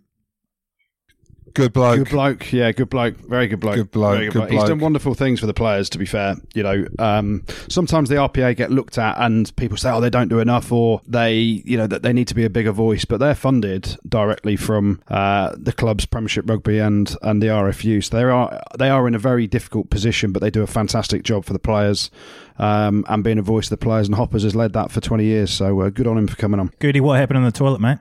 [1.54, 1.98] Good bloke.
[1.98, 2.52] Good bloke.
[2.52, 3.16] Yeah, good bloke.
[3.18, 3.76] Very good bloke.
[3.76, 4.20] Good bloke.
[4.20, 4.52] Good, good bloke.
[4.52, 6.36] He's done wonderful things for the players, to be fair.
[6.54, 10.28] You know, um, sometimes the RPA get looked at and people say, oh, they don't
[10.28, 13.20] do enough or they, you know, that they need to be a bigger voice, but
[13.20, 18.04] they're funded directly from uh, the club's Premiership Rugby and, and the RFU.
[18.04, 21.24] So they are, they are in a very difficult position, but they do a fantastic
[21.24, 22.12] job for the players
[22.58, 24.08] um, and being a voice of the players.
[24.08, 25.52] And Hoppers has led that for 20 years.
[25.52, 26.72] So uh, good on him for coming on.
[26.80, 27.98] Goodey, what happened in the toilet, mate?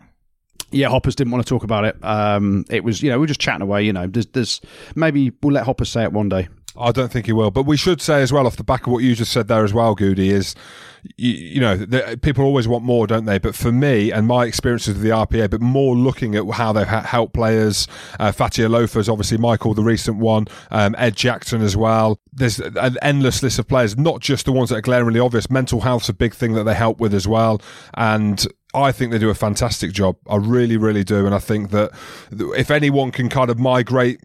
[0.70, 1.96] Yeah, Hoppers didn't want to talk about it.
[2.02, 3.82] Um, it was, you know, we are just chatting away.
[3.84, 4.60] You know, there's, there's
[4.94, 6.48] maybe we'll let Hoppers say it one day.
[6.76, 8.92] I don't think he will, but we should say as well, off the back of
[8.92, 10.54] what you just said there as well, Goodey, is
[11.16, 13.38] you, you know the, people always want more, don't they?
[13.38, 16.86] But for me and my experiences with the RPA, but more looking at how they've
[16.86, 17.86] helped players.
[18.18, 22.18] Uh, Fatia Loafers, obviously Michael, the recent one, um, Ed Jackson as well.
[22.32, 25.50] There's an endless list of players, not just the ones that are glaringly obvious.
[25.50, 27.60] Mental health's a big thing that they help with as well,
[27.94, 30.16] and I think they do a fantastic job.
[30.28, 31.26] I really, really do.
[31.26, 31.90] And I think that
[32.30, 34.20] if anyone can kind of migrate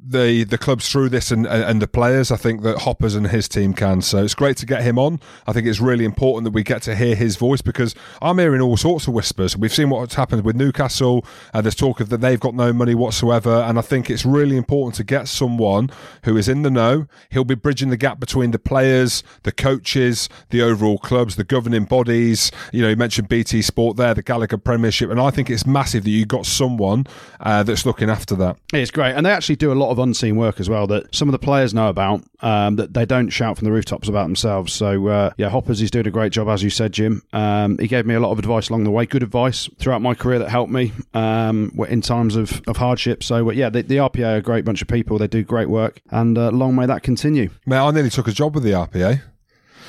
[0.00, 2.30] the the clubs through this and and the players.
[2.30, 4.00] I think that Hoppers and his team can.
[4.00, 5.20] So it's great to get him on.
[5.46, 8.60] I think it's really important that we get to hear his voice because I'm hearing
[8.60, 9.56] all sorts of whispers.
[9.56, 11.24] We've seen what's happened with Newcastle.
[11.52, 14.56] and there's talk of that they've got no money whatsoever, and I think it's really
[14.56, 15.90] important to get someone
[16.24, 17.06] who is in the know.
[17.30, 21.84] He'll be bridging the gap between the players, the coaches, the overall clubs, the governing
[21.84, 22.52] bodies.
[22.72, 26.04] You know, you mentioned BT Sport there, the Gallagher Premiership, and I think it's massive
[26.04, 27.06] that you got someone
[27.40, 28.56] uh, that's looking after that.
[28.72, 31.14] It's great, and they actually do a lot lot of unseen work as well that
[31.14, 34.24] some of the players know about um, that they don't shout from the rooftops about
[34.24, 34.72] themselves.
[34.72, 37.22] So uh, yeah, Hoppers is doing a great job, as you said, Jim.
[37.32, 40.14] Um, he gave me a lot of advice along the way, good advice throughout my
[40.14, 43.22] career that helped me um, in times of, of hardship.
[43.22, 45.18] So uh, yeah, the, the, RPA are a great bunch of people.
[45.18, 47.50] They do great work, and uh, long may that continue.
[47.66, 49.22] Man, I nearly took a job with the RPA.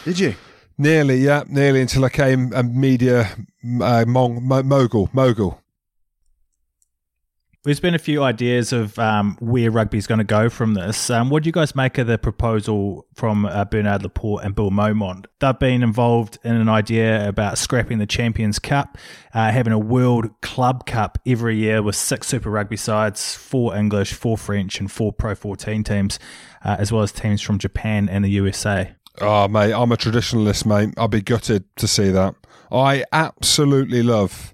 [0.06, 0.36] Did you?
[0.78, 3.30] Nearly, yeah, nearly until I came a media
[3.82, 5.10] uh, mong, mogul.
[5.12, 5.62] Mogul.
[7.66, 11.10] There's been a few ideas of um, where rugby's going to go from this.
[11.10, 14.70] Um, what do you guys make of the proposal from uh, Bernard Laporte and Bill
[14.70, 15.28] Beaumont?
[15.42, 18.98] They've been involved in an idea about scrapping the Champions Cup,
[19.34, 24.14] uh, having a World Club Cup every year with six Super Rugby sides, four English,
[24.14, 26.18] four French, and four Pro 14 teams,
[26.64, 28.96] uh, as well as teams from Japan and the USA.
[29.20, 30.94] Oh, mate, I'm a traditionalist, mate.
[30.98, 32.36] I'd be gutted to see that.
[32.72, 34.54] I absolutely love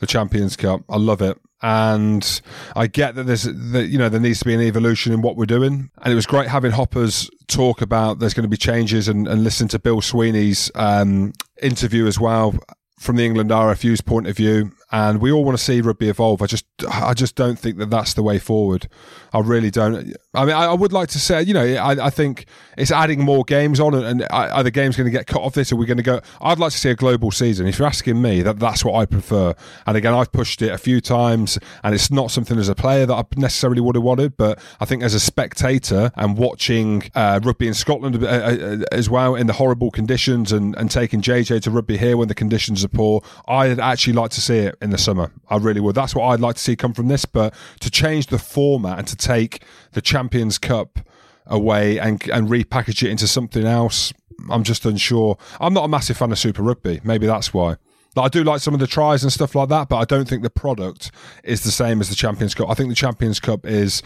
[0.00, 0.82] the Champions Cup.
[0.90, 2.40] I love it and
[2.74, 5.36] I get that there's that you know there needs to be an evolution in what
[5.36, 5.90] we're doing.
[6.02, 9.44] And it was great having Hoppers talk about there's going to be changes and, and
[9.44, 11.32] listen to Bill Sweeney's um,
[11.62, 12.54] interview as well
[12.98, 16.42] from the England RFU's point of view and we all want to see rugby evolve.
[16.42, 18.88] I just, I just don't think that that's the way forward.
[19.32, 20.14] I really don't.
[20.34, 23.24] I mean, I, I would like to say, you know, I, I, think it's adding
[23.24, 25.72] more games on, and, are the games going to get cut off this?
[25.72, 26.20] Are we going to go?
[26.40, 27.66] I'd like to see a global season.
[27.66, 29.54] If you're asking me, that that's what I prefer.
[29.86, 33.06] And again, I've pushed it a few times, and it's not something as a player
[33.06, 37.40] that I necessarily would have wanted, but I think as a spectator and watching uh,
[37.42, 41.62] rugby in Scotland uh, uh, as well in the horrible conditions, and, and taking JJ
[41.62, 44.90] to rugby here when the conditions are poor, I'd actually like to see it in
[44.90, 45.32] the summer.
[45.48, 45.94] I really would.
[45.94, 47.24] That's what I'd like to see come from this.
[47.24, 49.62] But to change the format and to take
[49.92, 51.00] the Champions Cup
[51.46, 54.12] away and and repackage it into something else,
[54.50, 55.36] I'm just unsure.
[55.60, 57.00] I'm not a massive fan of Super Rugby.
[57.04, 57.76] Maybe that's why.
[58.14, 60.42] I do like some of the tries and stuff like that, but I don't think
[60.42, 61.10] the product
[61.44, 62.68] is the same as the Champions Cup.
[62.68, 64.02] I think the Champions Cup is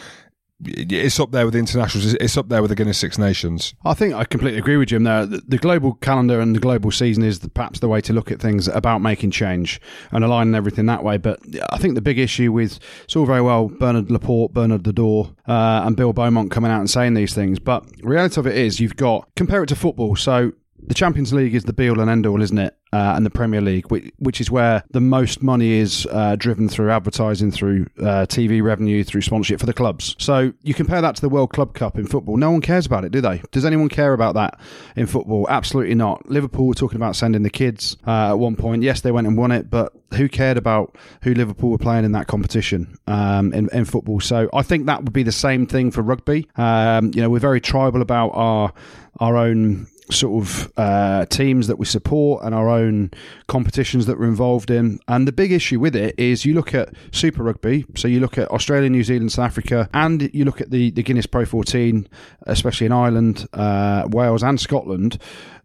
[0.65, 2.15] it's up there with the internationals.
[2.15, 3.75] It's up there with the Guinness Six Nations.
[3.85, 5.27] I think I completely agree with Jim there.
[5.27, 8.69] The, global calendar and the global season is perhaps the way to look at things
[8.69, 9.81] about making change
[10.13, 11.19] and aligning everything that way.
[11.19, 11.41] But
[11.71, 15.83] I think the big issue with it's all very well Bernard Laporte, Bernard Dador, uh,
[15.85, 18.97] and Bill Beaumont coming out and saying these things, but reality of it is you've
[18.97, 20.17] got compare it to football.
[20.17, 20.53] So
[20.87, 22.77] the Champions League is the be all and end all, isn't it?
[22.93, 26.69] Uh, and the Premier League, which, which, is where the most money is uh, driven
[26.69, 30.15] through advertising, through uh, TV revenue, through sponsorship for the clubs.
[30.19, 32.37] So you compare that to the World Club Cup in football.
[32.37, 33.43] No one cares about it, do they?
[33.51, 34.59] Does anyone care about that
[34.95, 35.47] in football?
[35.51, 36.31] Absolutely not.
[36.31, 38.85] Liverpool were talking about sending the kids uh, at one point.
[38.85, 42.13] Yes, they went and won it, but who cared about who Liverpool were playing in
[42.13, 44.21] that competition um, in, in, football?
[44.21, 46.49] So I think that would be the same thing for rugby.
[46.55, 48.73] Um, you know, we're very tribal about our
[49.19, 53.11] our own sort of uh, teams that we support and our own
[53.49, 54.99] competitions that we're involved in.
[55.09, 58.39] And the big issue with it is you look at Super Rugby, so you look
[58.39, 62.09] at Australia, New Zealand, South Africa, and you look at the, the Guinness Pro 14,
[62.43, 65.19] especially in Ireland, uh, Wales, and Scotland.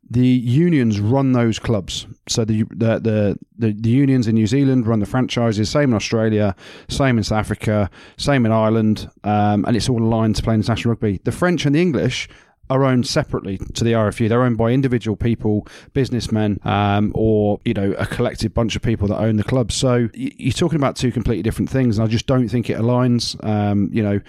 [0.10, 2.06] The unions run those clubs.
[2.28, 5.70] So the, the the, the unions in New Zealand run the franchises.
[5.70, 6.54] Same in Australia,
[6.90, 10.92] same in South Africa, same in Ireland, um, and it's all aligned to play international
[10.92, 11.22] rugby.
[11.24, 12.28] The French and the English
[12.72, 14.30] are owned separately to the RFU.
[14.30, 19.08] They're owned by individual people, businessmen, um, or you know a collective bunch of people
[19.10, 19.72] that own the club.
[19.72, 23.36] So you're talking about two completely different things, and I just don't think it aligns.
[23.46, 24.22] Um, you know,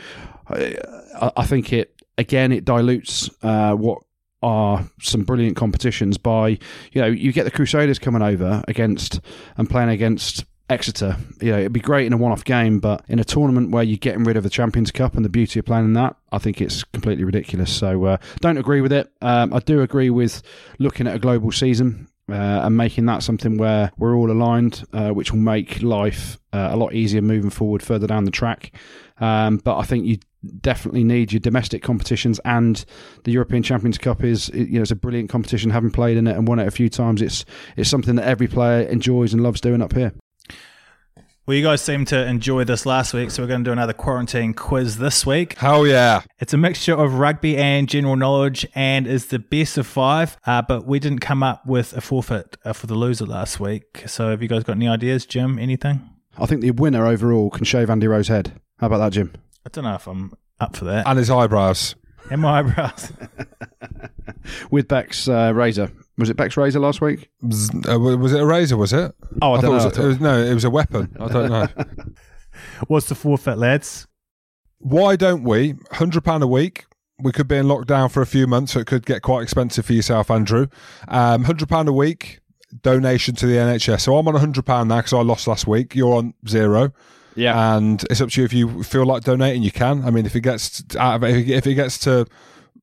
[0.49, 4.03] I, I, think it again it dilutes uh, what
[4.43, 6.59] are some brilliant competitions by
[6.90, 9.20] you know you get the Crusaders coming over against
[9.57, 11.16] and playing against Exeter.
[11.40, 13.98] You know, it'd be great in a one-off game, but in a tournament where you're
[13.98, 16.84] getting rid of the Champions Cup and the beauty of playing that, I think it's
[16.84, 17.72] completely ridiculous.
[17.72, 19.10] So, uh, don't agree with it.
[19.20, 20.42] Um, I do agree with
[20.78, 22.08] looking at a global season.
[22.30, 26.68] Uh, and making that something where we're all aligned, uh, which will make life uh,
[26.70, 28.72] a lot easier moving forward further down the track.
[29.18, 30.18] Um, but I think you
[30.60, 32.84] definitely need your domestic competitions and
[33.24, 36.36] the European Champions Cup is you know it's a brilliant competition having played in it
[36.36, 37.44] and won it a few times it's
[37.76, 40.12] it's something that every player enjoys and loves doing up here
[41.45, 43.93] well, you guys seem to enjoy this last week, so we're going to do another
[43.93, 45.59] quarantine quiz this week.
[45.59, 46.22] Hell yeah.
[46.38, 50.62] It's a mixture of rugby and general knowledge and is the best of five, uh,
[50.62, 54.05] but we didn't come up with a forfeit uh, for the loser last week.
[54.07, 55.59] So have you guys got any ideas, Jim?
[55.59, 56.09] Anything?
[56.38, 58.53] I think the winner overall can shave Andy Rowe's head.
[58.78, 59.32] How about that, Jim?
[59.66, 61.09] I don't know if I'm up for that.
[61.09, 61.97] And his eyebrows.
[62.30, 63.12] And my eyebrows.
[64.70, 65.90] With Beck's uh, razor.
[66.18, 67.30] Was it Beck's razor last week?
[67.42, 68.76] Was, uh, was it a razor?
[68.76, 69.14] Was it?
[69.40, 69.78] Oh, I, I don't know.
[69.78, 71.16] It was, it was, no, it was a weapon.
[71.18, 71.68] I don't know.
[72.86, 74.06] What's the forfeit, lads?
[74.78, 75.74] Why don't we?
[75.92, 76.84] Hundred pound a week.
[77.18, 79.86] We could be in lockdown for a few months, so it could get quite expensive
[79.86, 80.66] for yourself, Andrew.
[81.08, 82.40] Um, Hundred pound a week
[82.82, 84.00] donation to the NHS.
[84.00, 85.94] So I'm on hundred pound now because I lost last week.
[85.94, 86.92] You're on zero.
[87.34, 87.76] Yeah.
[87.76, 89.62] and it's up to you if you feel like donating.
[89.62, 90.04] You can.
[90.04, 92.26] I mean, if it gets out of if it gets to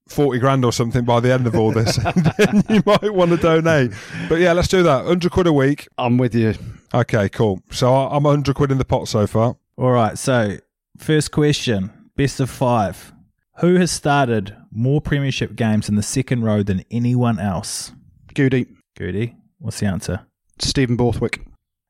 [0.10, 1.96] forty grand or something by the end of all this,
[2.38, 3.92] then you might want to donate.
[4.28, 5.06] But yeah, let's do that.
[5.06, 5.88] Hundred quid a week.
[5.98, 6.56] I'm with you.
[6.94, 7.62] Okay, cool.
[7.72, 9.56] So I- I'm hundred quid in the pot so far.
[9.78, 10.18] All right.
[10.18, 10.58] So,
[10.98, 13.14] first question best of five.
[13.60, 17.92] Who has started more premiership games in the second row than anyone else?
[18.34, 18.68] Goodey.
[18.98, 20.26] Goodey, what's the answer?
[20.60, 21.46] Stephen Borthwick.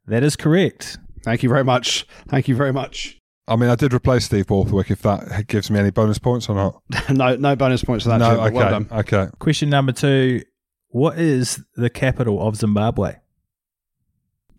[0.07, 0.97] That is correct.
[1.23, 2.07] Thank you very much.
[2.27, 3.18] Thank you very much.
[3.49, 4.91] I mean, I did replace Steve Borthwick.
[4.91, 6.81] If that gives me any bonus points or not?
[7.09, 8.17] no, no bonus points for that.
[8.19, 8.29] no.
[8.35, 8.55] Jim, Okay.
[8.55, 8.87] Well done.
[8.91, 9.27] okay.
[9.39, 10.43] Question number two
[10.89, 13.15] What is the capital of Zimbabwe?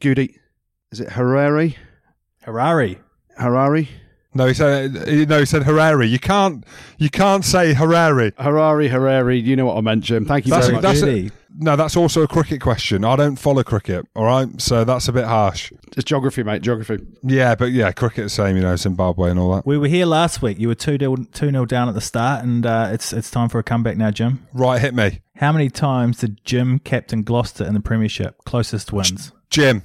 [0.00, 0.36] Goodey.
[0.92, 1.76] Is it Harare?
[2.46, 2.98] Harare.
[3.38, 3.88] Harare?
[4.34, 4.92] No, he said.
[5.28, 6.08] No, he said Harare.
[6.08, 6.64] You can't.
[6.98, 8.32] You can't say Harare.
[8.36, 9.42] Harare, Harare.
[9.42, 10.24] You know what I meant, Jim.
[10.24, 10.82] Thank you That's- very much.
[10.82, 11.30] that's- Goodey.
[11.56, 13.04] No, that's also a cricket question.
[13.04, 14.06] I don't follow cricket.
[14.14, 15.72] All right, so that's a bit harsh.
[15.96, 16.62] It's geography, mate.
[16.62, 16.98] Geography.
[17.22, 18.56] Yeah, but yeah, cricket the same.
[18.56, 19.66] You know, Zimbabwe and all that.
[19.66, 20.58] We were here last week.
[20.58, 23.48] You were 2 0 two nil down at the start, and uh, it's, it's time
[23.48, 24.46] for a comeback now, Jim.
[24.52, 28.36] Right, hit me, How many times did Jim captain Gloucester in the Premiership?
[28.44, 29.32] Closest wins.
[29.50, 29.82] Jim.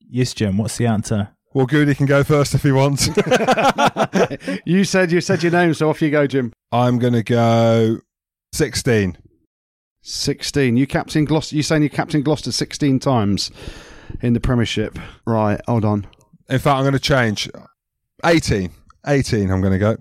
[0.00, 0.58] Yes, Jim.
[0.58, 1.30] What's the answer?
[1.52, 3.08] Well, Goodey can go first if he wants.
[4.64, 6.52] you said you said your name, so off you go, Jim.
[6.70, 7.98] I'm gonna go
[8.52, 9.18] sixteen.
[10.02, 10.76] Sixteen.
[10.76, 11.56] You captain Gloucester.
[11.56, 13.50] You saying you captain Gloucester sixteen times
[14.22, 14.98] in the Premiership?
[15.26, 15.60] Right.
[15.66, 16.06] Hold on.
[16.48, 17.48] In fact, I'm gonna change.
[18.24, 18.70] Eighteen.
[19.06, 19.50] Eighteen.
[19.50, 19.96] I'm gonna go.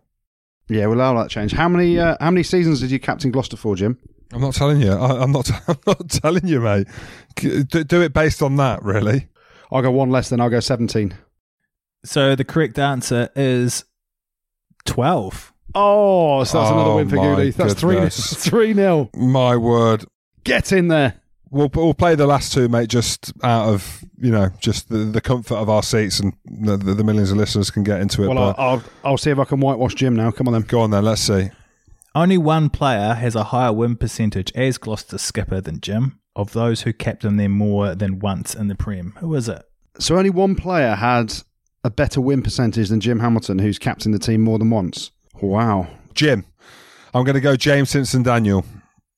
[0.70, 1.52] Yeah, we'll allow that change.
[1.52, 2.00] How many?
[2.00, 3.98] Uh, how many seasons did you captain Gloucester for, Jim?
[4.32, 4.92] I'm not telling you.
[4.92, 5.50] I, I'm not.
[5.68, 6.88] I'm not telling you, mate.
[7.36, 9.28] Do, do it based on that, really.
[9.72, 10.30] I'll go one less.
[10.30, 11.14] Then I'll go seventeen.
[12.06, 13.84] So the correct answer is
[14.86, 15.54] 12.
[15.76, 17.52] Oh, so that's another Oh, win for my Goodey.
[17.52, 18.34] That's three goodness.
[18.44, 19.10] three nil.
[19.16, 20.06] My word.
[20.44, 21.22] Get in there.
[21.52, 22.90] We'll we'll play the last two, mate.
[22.90, 26.94] Just out of you know, just the, the comfort of our seats, and the, the,
[26.94, 28.28] the millions of listeners can get into it.
[28.28, 30.30] Well, but I'll, I'll I'll see if I can whitewash Jim now.
[30.32, 30.62] Come on then.
[30.64, 31.04] go on then.
[31.06, 31.50] Let's see.
[32.14, 36.82] Only one player has a higher win percentage as Gloucester skipper than Jim, of those
[36.82, 39.14] who captain them more than once in the Prem.
[39.20, 39.64] Who is it?
[40.00, 41.34] So only one player had
[41.84, 45.12] a better win percentage than Jim Hamilton, who's captained the team more than once.
[45.42, 45.88] Wow.
[46.14, 46.46] Jim.
[47.14, 48.66] I'm going to go James Simpson Daniel.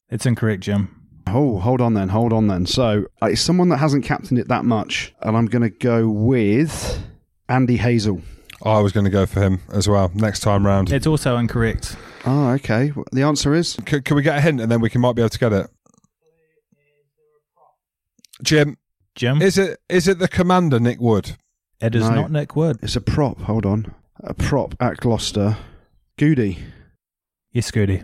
[0.09, 0.95] It's incorrect, Jim.
[1.27, 2.65] Oh, hold on then, hold on then.
[2.65, 6.09] So uh, it's someone that hasn't captained it that much, and I'm going to go
[6.09, 7.01] with
[7.47, 8.21] Andy Hazell.
[8.63, 10.91] I was going to go for him as well next time round.
[10.91, 11.95] It's also incorrect.
[12.25, 12.91] Oh, okay.
[13.11, 15.21] The answer is C- can we get a hint and then we can might be
[15.21, 15.67] able to get it?
[18.43, 18.77] Jim,
[19.15, 19.41] Jim?
[19.41, 21.35] is it is it the commander Nick Wood?
[21.79, 22.15] it is No.
[22.21, 22.77] not Nick Wood.
[22.81, 23.39] it's a prop.
[23.41, 23.93] Hold on,
[24.23, 25.57] a prop at Gloucester.
[26.21, 26.59] Goodey,
[27.51, 28.03] Yes, Goodey.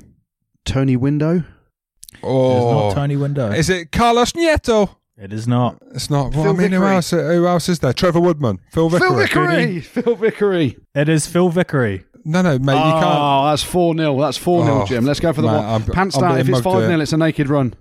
[0.65, 1.35] Tony Windo.
[1.35, 3.55] It is Oh, not Tony Windo.
[3.55, 4.95] is it Carlos Nieto?
[5.19, 5.77] it is not.
[5.93, 6.33] It's not.
[6.33, 7.11] Well, Phil I mean, who else?
[7.11, 7.93] Who else is there?
[7.93, 9.07] Trevor Woodman, Phil Vickery.
[9.07, 9.81] Phil Vickery.
[9.81, 10.77] Phil Vickery.
[10.95, 12.05] It is Phil Vickery.
[12.25, 13.05] No, no, mate, you oh, can't.
[13.05, 14.19] Oh, that's 4 0.
[14.19, 15.05] That's 4 0, Oh, Jim.
[15.05, 15.65] Let's go for the mate, one.
[15.65, 16.31] I'm- Pants I'm down.
[16.31, 17.01] being If it's mugged 5 0, here.
[17.03, 17.75] it's a naked run.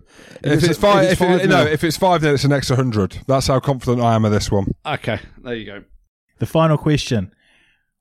[0.44, 1.48] If it's five, if, it's it, 5-0.
[1.48, 3.20] no, if it's five, then it's an extra hundred.
[3.26, 4.66] That's how confident I am of this one.
[4.84, 5.84] Okay, there you go.
[6.40, 7.32] The final question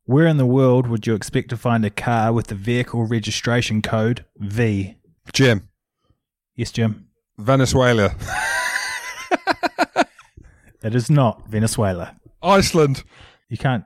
[0.05, 3.81] Where in the world would you expect to find a car with the vehicle registration
[3.81, 4.95] code V?
[5.33, 5.67] Jim,
[6.55, 7.07] Yes, Jim.
[7.37, 8.15] Venezuela,
[10.83, 12.15] It is not Venezuela.
[12.43, 13.03] Iceland.
[13.49, 13.83] You can't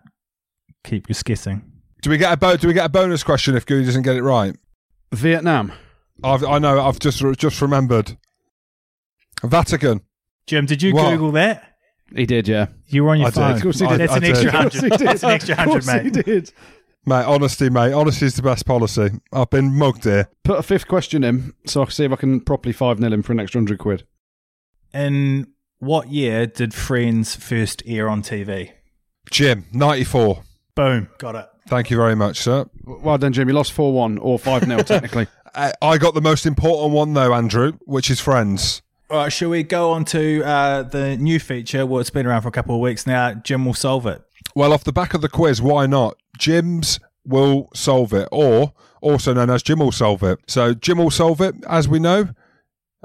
[0.83, 1.61] keep just guessing.
[2.01, 4.17] Do we get a bo- Do we get a bonus question if Goodey doesn't get
[4.17, 4.55] it right?
[5.13, 5.71] Vietnam.
[6.23, 6.81] I've, I know.
[6.81, 8.17] I've just just remembered.
[9.43, 10.01] Vatican.
[10.45, 11.11] Jim, did you What?
[11.11, 11.68] Google that?
[12.15, 12.67] He did, yeah.
[12.87, 13.35] You were on your I did.
[13.35, 13.51] phone.
[13.55, 13.99] Of course he did.
[13.99, 14.29] That's I an did.
[14.31, 14.97] extra Of course he hundred.
[14.97, 15.07] did.
[15.07, 16.53] That's an extra hundred, course hundred, he did.
[17.05, 17.93] Mate, honesty, mate.
[17.93, 19.09] Honesty is the best policy.
[19.31, 20.29] I've been mugged here.
[20.43, 23.11] Put a fifth question in so I can see if I can properly 5 0
[23.13, 24.03] him for an extra 100 quid.
[24.93, 25.47] In
[25.79, 28.71] what year did Friends first air on TV?
[29.31, 30.43] Jim, 94.
[30.75, 31.47] Boom, got it.
[31.67, 32.65] Thank you very much, sir.
[32.83, 33.47] Well done, Jim.
[33.47, 35.27] You lost 4 1 or 5 0, technically.
[35.55, 38.81] I, I got the most important one, though, Andrew, which is Friends.
[39.11, 41.83] All right, shall we go on to uh, the new feature?
[41.83, 43.33] Well, it's been around for a couple of weeks now.
[43.33, 44.21] Jim will solve it.
[44.55, 46.15] Well, off the back of the quiz, why not?
[46.37, 50.37] Jim's will solve it, or also known as Jim will solve it.
[50.47, 52.29] So, Jim will solve it, as we know.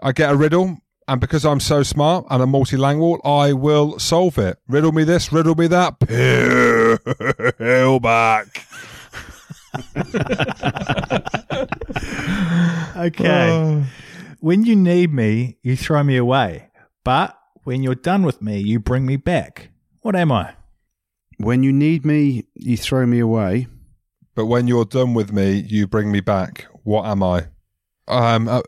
[0.02, 0.76] I get a riddle,
[1.08, 4.58] and because I'm so smart and I'm multilingual, I will solve it.
[4.68, 6.00] Riddle me this, riddle me that.
[7.58, 8.66] Peel back.
[12.96, 13.84] Okay.
[14.44, 16.68] When you need me, you throw me away.
[17.02, 19.70] But when you're done with me, you bring me back.
[20.02, 20.54] What am I?
[21.38, 23.66] when you need me, you throw me away.
[24.34, 26.66] But when you're done with me, you bring me back.
[26.82, 27.46] What am I?
[28.06, 28.60] Um, uh,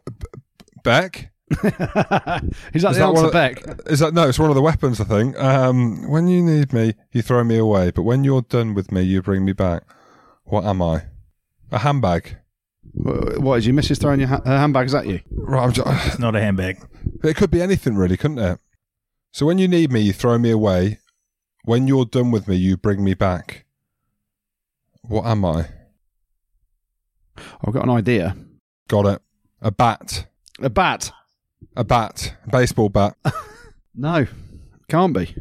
[0.83, 1.31] Beck?
[1.51, 3.63] Is that Is the that answer, one of- Beck?
[3.87, 4.29] Is that no?
[4.29, 5.39] It's one of the weapons, I think.
[5.39, 9.03] Um, when you need me, you throw me away, but when you're done with me,
[9.03, 9.83] you bring me back.
[10.45, 11.03] What am I?
[11.71, 12.39] A handbag.
[12.97, 15.21] Wh- What is your missus throwing your ha- her handbags at you?
[15.31, 15.63] Right.
[15.65, 16.79] I'm just, It's not a handbag.
[17.25, 18.59] it could be anything, really, couldn't it?
[19.33, 20.99] So when you need me, you throw me away.
[21.65, 23.65] When you're done with me, you bring me back.
[25.03, 25.69] What am I?
[27.65, 28.37] I've got an idea.
[28.89, 29.23] Got it.
[29.61, 30.27] A bat.
[30.61, 31.13] A bat?
[31.77, 32.35] A bat.
[32.47, 33.17] A baseball bat.
[33.99, 34.27] No,
[34.91, 35.35] can't be.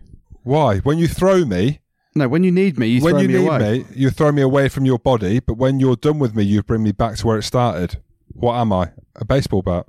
[0.43, 0.77] Why?
[0.79, 1.81] When you throw me,
[2.17, 3.79] No, when you need me, you when throw you me need away.
[3.79, 6.63] me, you throw me away from your body, but when you're done with me, you
[6.63, 8.01] bring me back to where it started.
[8.29, 8.91] What am I?
[9.17, 9.85] A baseball bat.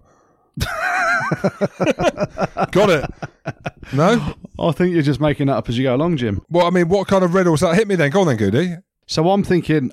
[2.72, 3.04] Got it.
[3.92, 4.34] No?
[4.58, 6.42] I think you're just making that up as you go along, Jim.
[6.50, 8.10] Well, I mean, what kind of riddles that hit me then?
[8.10, 8.74] Go on then, Goodey.
[9.06, 9.92] So I'm thinking.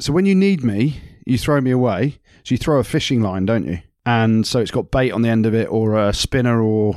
[0.00, 2.18] So when you need me, you throw me away.
[2.42, 3.78] So you throw a fishing line, don't you?
[4.04, 6.94] And so it's got bait on the end of it, or a spinner, or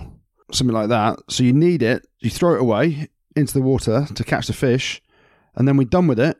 [0.52, 1.20] something like that.
[1.30, 2.08] So you need it.
[2.20, 5.02] You throw it away into the water to catch the fish,
[5.56, 6.38] and then we're done with it.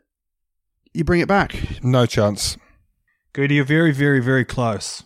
[0.94, 1.82] You bring it back.
[1.82, 2.56] No chance.
[3.32, 5.02] Goodey, you're very, very, very close.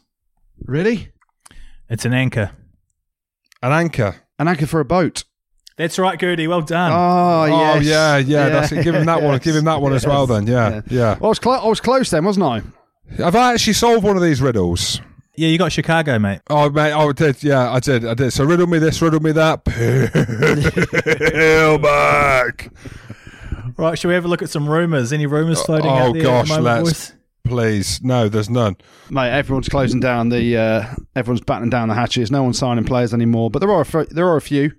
[0.65, 1.09] Really?
[1.89, 2.53] It's an anchor.
[3.63, 4.17] An anchor.
[4.39, 5.25] An anchor for a boat.
[5.77, 6.47] That's right, Goodey.
[6.47, 6.93] Well done.
[6.95, 7.77] Ah, oh, yes.
[7.77, 8.85] Oh, yeah, yeah, That's it.
[8.85, 9.33] Give him that one.
[9.35, 9.45] Yes.
[9.45, 10.47] Give him that one as well then.
[10.47, 11.17] Yeah, yeah.
[11.21, 12.63] I was, clo- I was close then, wasn't I?
[13.17, 15.01] Have I actually solved one of these riddles?
[15.41, 16.41] Yeah, you got Chicago, mate.
[16.51, 17.43] Oh, mate, oh, I did.
[17.43, 18.05] Yeah, I did.
[18.05, 18.31] I did.
[18.31, 19.65] So riddle me this, riddle me that.
[19.65, 20.09] Peel
[21.79, 22.71] back.
[23.79, 25.15] Right, should we have a look at some rumours?
[25.15, 26.25] Any rumours floating Oh, out there?
[26.25, 27.17] gosh, at the moment, let's- boys?
[27.47, 28.03] Please.
[28.03, 28.77] No, there's none.
[29.09, 30.59] Mate, everyone's closing down the.
[30.59, 30.85] Uh,
[31.17, 32.31] everyone's battening down the hatches.
[32.31, 33.51] No one's signing players anymore.
[33.51, 34.73] But there are a f- there are a few.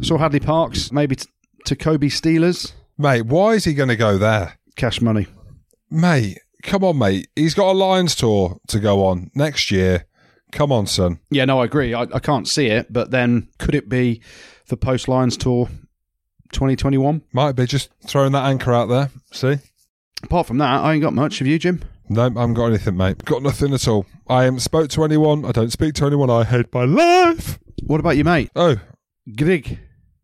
[0.00, 1.26] I saw Hadleigh Parkes, maybe t-
[1.66, 2.70] to Kobe Steelers.
[2.96, 4.60] Mate, why is he going to go there?
[4.76, 5.26] Cash money.
[5.90, 7.28] Mate, come on, mate.
[7.36, 10.06] He's got a Lions tour to go on next year.
[10.50, 11.20] Come on, son.
[11.30, 11.94] Yeah, no, I agree.
[11.94, 14.20] I, I can't see it, but then could it be
[14.64, 15.68] for post Lions tour
[16.52, 17.22] 2021?
[17.32, 19.10] Might be just throwing that anchor out there.
[19.30, 19.58] See?
[20.22, 21.38] Apart from that, I ain't got much.
[21.38, 21.84] Have you, Jim?
[22.08, 23.24] No, I haven't got anything, mate.
[23.24, 24.06] Got nothing at all.
[24.28, 25.44] I haven't spoke to anyone.
[25.44, 26.30] I don't speak to anyone.
[26.30, 27.58] I hate my life.
[27.84, 28.50] What about you, mate?
[28.54, 28.76] Oh,
[29.36, 29.78] Grig.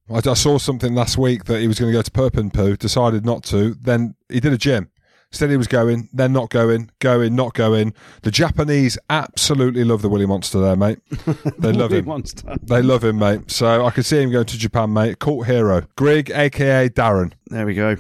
[0.09, 3.25] I, I saw something last week that he was going to go to Perpinpoo, decided
[3.25, 3.75] not to.
[3.75, 4.91] Then he did a gym.
[5.33, 7.95] He was going, then not going, going, not going.
[8.23, 10.99] The Japanese absolutely love the Willy Monster there, mate.
[11.59, 12.07] They love him.
[12.07, 12.57] Monster.
[12.63, 13.51] They love him, mate.
[13.51, 15.19] So I could see him going to Japan, mate.
[15.19, 15.87] Cult hero.
[15.97, 17.33] Grig, aka Darren.
[17.47, 17.97] There we go.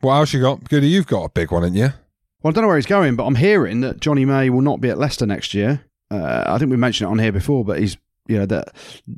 [0.00, 0.68] What else you got?
[0.68, 1.88] Goodey, you've got a big one, haven't you?
[2.42, 4.80] Well, I don't know where he's going, but I'm hearing that Johnny May will not
[4.80, 5.84] be at Leicester next year.
[6.10, 7.96] Uh, I think we mentioned it on here before, but he's
[8.28, 8.68] you know that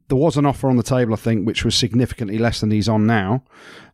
[0.09, 2.89] there was an offer on the table, I think, which was significantly less than he's
[2.89, 3.43] on now,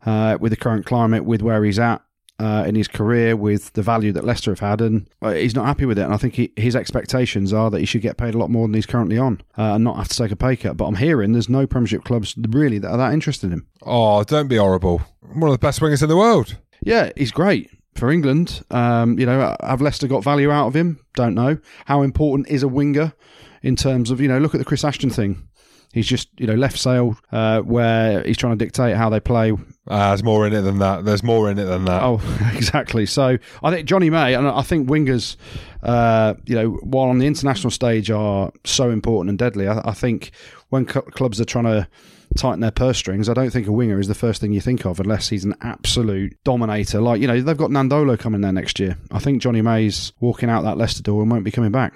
[0.04, 2.02] uh, with the current climate, with where he's at
[2.38, 5.66] uh, in his career, with the value that Leicester have had, and uh, he's not
[5.66, 6.02] happy with it.
[6.02, 8.66] And I think he, his expectations are that he should get paid a lot more
[8.66, 10.76] than he's currently on, uh, and not have to take a pay cut.
[10.76, 13.66] But I'm hearing there's no Premiership clubs really that are that interested in him.
[13.82, 15.02] Oh, don't be horrible.
[15.20, 16.56] One of the best wingers in the world.
[16.82, 18.62] Yeah, he's great for England.
[18.70, 21.00] Um, you know, have Leicester got value out of him?
[21.14, 21.58] Don't know.
[21.86, 23.14] How important is a winger
[23.62, 24.38] in terms of you know?
[24.38, 25.48] Look at the Chris Ashton thing.
[25.96, 29.52] He's just you know left Sale uh, where he's trying to dictate how they play.
[29.88, 31.06] Ah, there's more in it than that.
[31.06, 32.02] There's more in it than that.
[32.02, 32.20] Oh,
[32.54, 33.06] exactly.
[33.06, 35.36] So I think Johnny May, and I think wingers,
[35.82, 39.92] uh, you know, while on the international stage are so important and deadly, I, I
[39.92, 40.32] think
[40.68, 41.88] when cl- clubs are trying to
[42.36, 44.84] tighten their purse strings, I don't think a winger is the first thing you think
[44.84, 47.00] of unless he's an absolute dominator.
[47.00, 48.98] Like you know, they've got Nadolo coming there next year.
[49.10, 51.94] I think Johnny May's walking out that Leicester door and won't be coming back.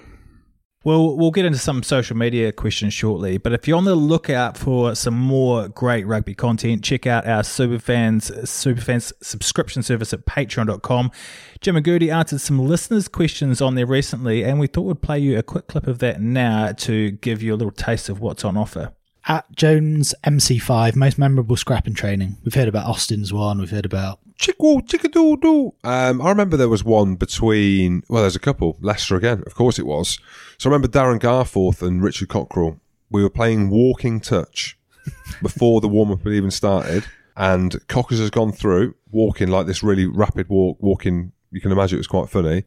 [0.83, 4.57] Well, we'll get into some social media questions shortly, but if you're on the lookout
[4.57, 11.11] for some more great rugby content, check out our Superfans Superfans subscription service at patreon.com.
[11.59, 15.19] Jim and Goodey answered some listeners' questions on there recently, and we thought we'd play
[15.19, 18.43] you a quick clip of that now to give you a little taste of what's
[18.43, 18.91] on offer.
[19.27, 22.37] At Jones MC5, most memorable scrapping training.
[22.43, 23.59] We've heard about Austin's one.
[23.59, 25.75] We've heard about Chickle, chickadoo doo.
[25.83, 28.75] Um, I remember there was one between, well, there's a couple.
[28.81, 30.17] Leicester again, of course it was.
[30.57, 32.79] So I remember Darren Garforth and Richard Cockerill.
[33.11, 34.79] We were playing walking touch
[35.43, 37.05] before the warm up had even started.
[37.37, 41.33] And Cockers has gone through, walking like this really rapid walk, walking.
[41.51, 42.63] You can imagine it was quite funny.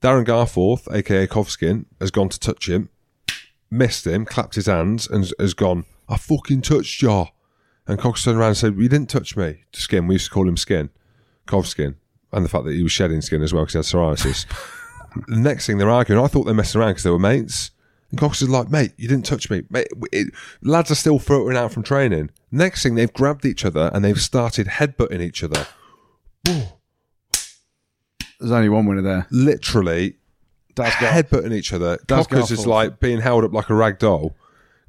[0.00, 2.88] Darren Garforth, aka Kovskin, has gone to touch him,
[3.68, 7.26] missed him, clapped his hands, and has gone, I fucking touched ya.
[7.88, 9.64] And Cox turned around and said, You didn't touch me.
[9.72, 10.06] Skin.
[10.06, 10.90] We used to call him Skin.
[11.66, 11.96] Skin.
[12.32, 14.46] And the fact that he was shedding skin as well because he had psoriasis.
[15.26, 17.72] the next thing they're arguing, I thought they messed around because they were mates.
[18.10, 19.62] And Cox is like, Mate, you didn't touch me.
[19.70, 20.32] Mate, it,
[20.62, 22.30] lads are still filtering out from training.
[22.50, 25.66] Next thing, they've grabbed each other and they've started headbutting each other.
[28.40, 29.26] There's only one winner there.
[29.30, 30.16] Literally,
[30.74, 30.84] go.
[30.84, 31.98] headbutting each other.
[32.06, 34.34] Does Cockers is like being held up like a rag doll.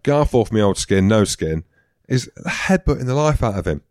[0.03, 1.64] Garforth, me old skin, no skin,
[2.07, 3.82] is headbutting the life out of him.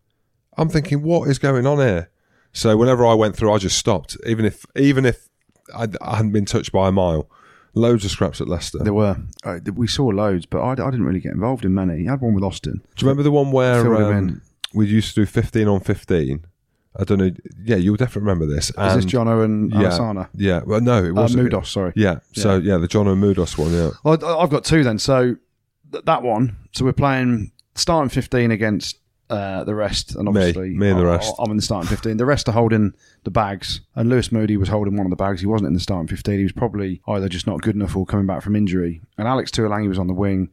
[0.56, 2.10] I'm thinking, what is going on here?
[2.52, 5.28] So whenever I went through, I just stopped, even if even if
[5.74, 7.28] I, I hadn't been touched by a mile.
[7.74, 8.78] Loads of scraps at Leicester.
[8.78, 9.16] There were.
[9.44, 12.08] Uh, we saw loads, but I, I didn't really get involved in many.
[12.08, 12.82] I had one with Austin.
[12.96, 14.42] Do you remember the one where um,
[14.74, 16.44] we used to do 15 on 15?
[16.98, 17.30] I don't know.
[17.62, 18.70] Yeah, you'll definitely remember this.
[18.70, 20.28] Is this And- Jono and yeah, Alasana?
[20.34, 21.48] Yeah, well, no, it Uh, wasn't.
[21.48, 21.92] Mudos, sorry.
[21.94, 23.72] Yeah, so yeah, the John and Mudos one.
[23.72, 24.98] Yeah, Well, I- I've got two then.
[24.98, 25.36] So
[25.92, 26.56] th- that one.
[26.72, 28.98] So we're playing starting fifteen against
[29.30, 31.34] uh, the rest, and obviously me me and the rest.
[31.38, 32.16] I'm in the starting fifteen.
[32.16, 35.40] The rest are holding the bags, and Lewis Moody was holding one of the bags.
[35.40, 36.38] He wasn't in the starting fifteen.
[36.38, 39.00] He was probably either just not good enough or coming back from injury.
[39.16, 40.52] And Alex Tuilagi was on the wing.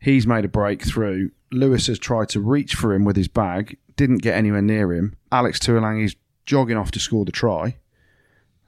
[0.00, 1.30] He's made a breakthrough.
[1.50, 5.16] Lewis has tried to reach for him with his bag, didn't get anywhere near him.
[5.32, 6.14] Alex Tuilagi's
[6.44, 7.76] jogging off to score the try.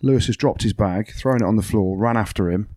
[0.02, 2.74] Lewis has dropped his bag, thrown it on the floor, ran after him.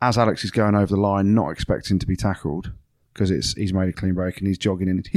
[0.00, 2.70] As Alex is going over the line, not expecting to be tackled
[3.14, 5.04] because it's he's made a clean break and he's jogging in,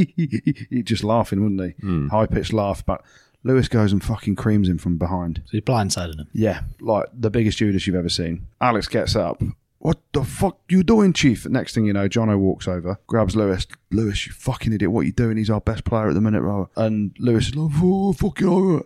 [0.69, 1.81] he just laughing, wouldn't he?
[1.81, 2.07] Hmm.
[2.07, 3.03] High pitched laugh, but
[3.43, 5.41] Lewis goes and fucking creams him from behind.
[5.45, 6.27] So he's blindsided him.
[6.33, 8.47] Yeah, like the biggest Judas you've ever seen.
[8.61, 9.41] Alex gets up.
[9.79, 11.45] What the fuck you doing, Chief?
[11.45, 13.67] Next thing you know, Jono walks over, grabs Lewis.
[13.91, 14.91] Lewis, you fucking idiot!
[14.91, 15.37] What you doing?
[15.37, 16.69] He's our best player at the minute, bro.
[16.75, 18.83] And Lewis is like, oh, fucking over.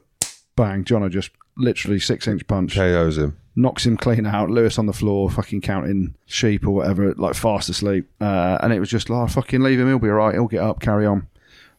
[0.55, 0.83] Bang!
[0.83, 3.37] Jono just literally six inch punch KOs him.
[3.55, 4.49] knocks him clean out.
[4.49, 8.09] Lewis on the floor, fucking counting sheep or whatever, like fast asleep.
[8.19, 9.87] Uh, and it was just like, oh, fucking leave him.
[9.87, 10.33] He'll be all right.
[10.33, 11.27] He'll get up, carry on.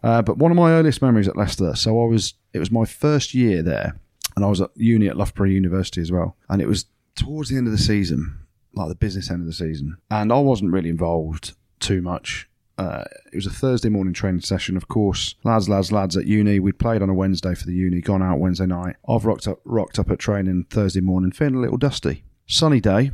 [0.02, 1.74] Uh, but one of my earliest memories at Leicester.
[1.76, 3.96] So I was, it was my first year there,
[4.34, 6.36] and I was at uni at Loughborough University as well.
[6.48, 8.38] And it was towards the end of the season,
[8.74, 12.48] like the business end of the season, and I wasn't really involved too much.
[12.78, 15.34] Uh, it was a Thursday morning training session, of course.
[15.44, 16.58] Lads, lads, lads at uni.
[16.58, 18.96] We'd played on a Wednesday for the uni, gone out Wednesday night.
[19.08, 22.24] I've rocked up, rocked up at training Thursday morning, feeling a little dusty.
[22.46, 23.12] Sunny day,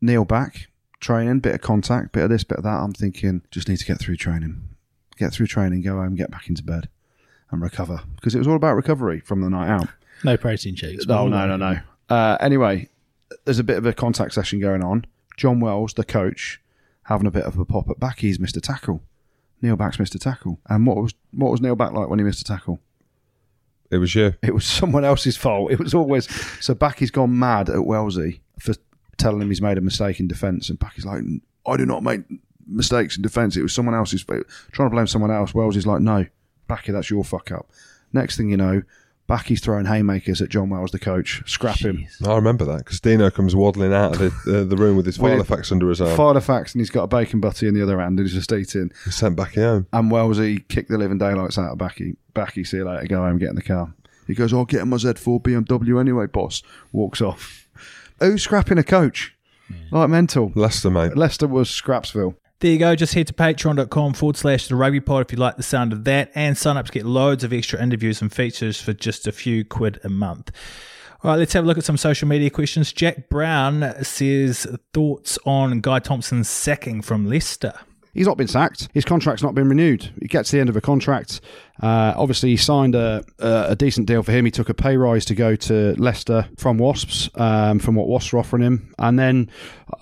[0.00, 0.68] kneel back,
[1.00, 2.80] training, bit of contact, bit of this, bit of that.
[2.80, 4.68] I'm thinking, just need to get through training,
[5.16, 6.88] get through training, go home, get back into bed,
[7.50, 9.88] and recover because it was all about recovery from the night out.
[10.22, 11.06] No protein shakes.
[11.06, 11.80] No, no, no, no.
[12.08, 12.88] Uh, anyway,
[13.44, 15.06] there's a bit of a contact session going on.
[15.36, 16.60] John Wells, the coach,
[17.10, 18.20] having a bit of a pop at back.
[18.20, 19.02] He's a tackle.
[19.60, 20.18] Neil Back's Mr.
[20.18, 20.60] tackle.
[20.68, 22.80] And what was what was Neil Back like when he missed a tackle?
[23.90, 24.34] It was you.
[24.42, 25.72] It was someone else's fault.
[25.72, 26.28] It was always
[26.64, 26.72] so.
[26.74, 28.74] Backy's gone mad at Wellesley for
[29.18, 31.22] telling him he's made a mistake in defence, and Backy's like,
[31.66, 32.22] "I do not make
[32.66, 33.56] mistakes in defence.
[33.56, 35.52] It was someone else's fault." Trying to blame someone else.
[35.52, 36.24] Wellesley's like, "No,
[36.68, 37.68] Backy, that's your fuck up."
[38.12, 38.82] Next thing you know,
[39.30, 41.40] Backy's throwing haymakers at John Wells, the coach.
[41.46, 42.04] Scrap him.
[42.26, 45.20] I remember that because Dino comes waddling out of the, uh, the room with his
[45.20, 46.16] With- Filofax under his arm.
[46.18, 48.90] Filofax, and he's got a bacon butty in the other hand, and he's just eating.
[49.04, 49.86] He's sent back home.
[49.92, 52.16] And Wellesley kicked the living daylights out of Backy.
[52.34, 53.06] Backy, see you later.
[53.06, 53.94] Go home, get in the car.
[54.26, 57.68] He goes, "I'll get in my Z4 BMW anyway, boss." Walks off.
[58.18, 59.36] Who's scrapping a coach?
[59.92, 60.50] Like mental.
[60.56, 61.16] Leicester, mate.
[61.16, 62.34] Leicester was Scrapsville.
[62.60, 62.94] There you go.
[62.94, 66.04] Just head to patreon.com forward slash the rugby pod if you like the sound of
[66.04, 69.32] that and sign up to get loads of extra interviews and features for just a
[69.32, 70.50] few quid a month.
[71.22, 72.92] All right, let's have a look at some social media questions.
[72.92, 77.72] Jack Brown says thoughts on Guy Thompson's sacking from Leicester.
[78.12, 78.88] He's not been sacked.
[78.92, 80.10] His contract's not been renewed.
[80.20, 81.40] He gets to the end of a contract.
[81.80, 84.44] Uh, obviously, he signed a, a, decent deal for him.
[84.44, 88.34] He took a pay rise to go to Leicester from Wasps, um, from what Wasps
[88.34, 88.92] are offering him.
[88.98, 89.48] And then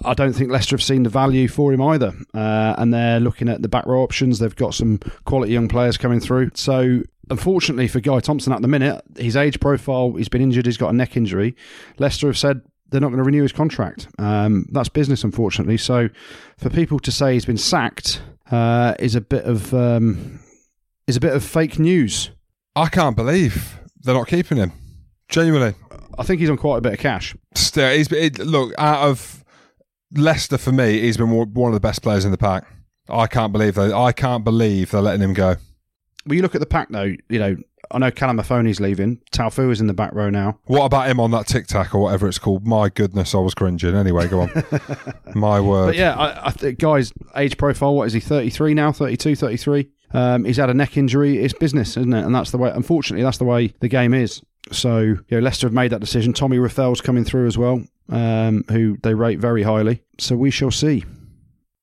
[0.05, 2.15] I don't think Leicester have seen the value for him either.
[2.35, 4.39] Uh, and they're looking at the back row options.
[4.39, 6.51] They've got some quality young players coming through.
[6.55, 10.79] So, unfortunately for Guy Thompson at the minute, his age profile, he's been injured, he's
[10.79, 11.55] got a neck injury.
[11.99, 14.09] Leicester have said they're not going to renew his contract.
[14.19, 15.77] Um, that's business, unfortunately.
[15.77, 16.09] So,
[16.57, 20.41] for people to say he's been sacked uh, is a bit of um,
[21.07, 22.31] is a bit of fake news.
[22.75, 24.73] I can't believe they're not keeping him.
[25.29, 25.75] Genuinely.
[26.19, 27.37] I think he's on quite a bit of cash.
[27.55, 29.45] Still, he's it, look out of
[30.13, 31.01] Leicester for me.
[31.01, 32.65] He's been one one of the best players in the pack.
[33.09, 33.93] I can't believe they.
[33.93, 35.57] I can't believe they're letting him go.
[36.29, 37.15] Well, you look at the pack though.
[37.29, 37.57] You know,
[37.91, 39.21] I know Kalamafoni's leaving.
[39.33, 40.59] Taufu is in the back row now.
[40.65, 42.67] What about him on that tic tac or whatever it's called?
[42.67, 43.95] My goodness, I was cringing.
[43.95, 44.65] Anyway, go on.
[45.35, 45.87] My word.
[45.87, 47.95] But yeah, I, I think guy's age profile.
[47.95, 48.21] What is he?
[48.21, 48.93] Thirty three now.
[48.93, 49.89] 32, 33.
[50.13, 51.39] Um, he's had a neck injury.
[51.39, 52.25] It's business, isn't it?
[52.25, 52.71] And that's the way.
[52.71, 54.43] Unfortunately, that's the way the game is.
[54.71, 56.33] So you know, Leicester have made that decision.
[56.33, 60.03] Tommy Reffell's coming through as well, um, who they rate very highly.
[60.19, 61.05] So we shall see.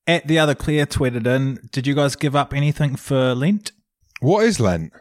[0.08, 3.72] At the other Claire tweeted in, did you guys give up anything for Lent?
[4.26, 4.92] What is Lent?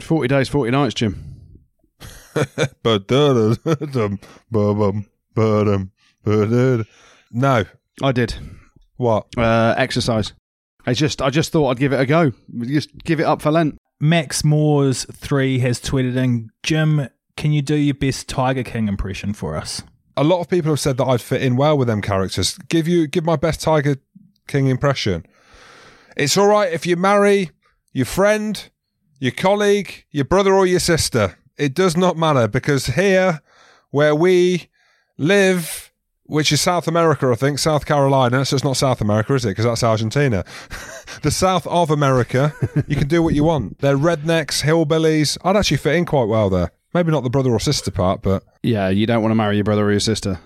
[0.00, 1.38] Forty days, forty nights, Jim.
[7.30, 7.66] No.
[8.02, 8.34] I did.
[8.96, 9.26] What?
[9.36, 10.32] Uh, exercise.
[10.86, 12.32] I just, I just thought I'd give it a go.
[12.62, 13.76] Just give it up for Lent.
[14.00, 19.34] Max Moores three has tweeted in, Jim, can you do your best Tiger King impression
[19.34, 19.82] for us?
[20.16, 22.56] a lot of people have said that I'd fit in well with them characters.
[22.70, 23.96] Give you give my best Tiger
[24.46, 25.26] King impression.
[26.16, 27.50] It's all right if you marry
[27.98, 28.70] your friend,
[29.18, 31.36] your colleague, your brother, or your sister.
[31.56, 33.42] It does not matter because here,
[33.90, 34.68] where we
[35.16, 35.92] live,
[36.22, 38.44] which is South America, I think, South Carolina.
[38.44, 39.48] So it's not South America, is it?
[39.48, 40.44] Because that's Argentina.
[41.22, 42.54] the south of America,
[42.86, 43.80] you can do what you want.
[43.80, 45.36] They're rednecks, hillbillies.
[45.42, 46.70] I'd actually fit in quite well there.
[46.94, 49.64] Maybe not the brother or sister part, but Yeah, you don't want to marry your
[49.64, 50.38] brother or your sister.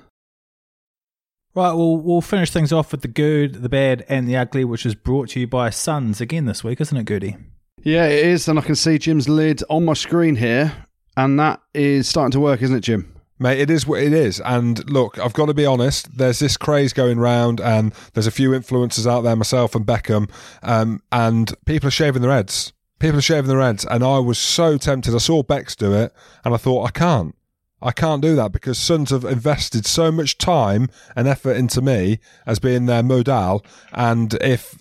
[1.55, 4.87] Right, well, we'll finish things off with the good, the bad, and the ugly, which
[4.87, 7.37] is brought to you by Sons again this week, isn't it, Goodey?
[7.83, 10.73] Yeah, it is, and I can see Jim's lid on my screen here,
[11.15, 13.15] and that is starting to work, isn't it, Jim?
[13.39, 14.41] Mate, it is what it is.
[14.41, 18.31] And look, I've got to be honest, there's this craze going round, and there's a
[18.31, 20.31] few influencers out there, myself and Beckham,
[20.63, 22.73] um, and people are shaving their heads.
[22.99, 23.85] People are shaving their heads.
[23.91, 25.15] And I was so tempted.
[25.15, 27.35] I saw Bex do it, and I thought, I can't.
[27.83, 32.21] I can't do that because Sons have invested so much time and effort into me
[32.47, 33.65] as being their modal.
[33.93, 34.81] And if,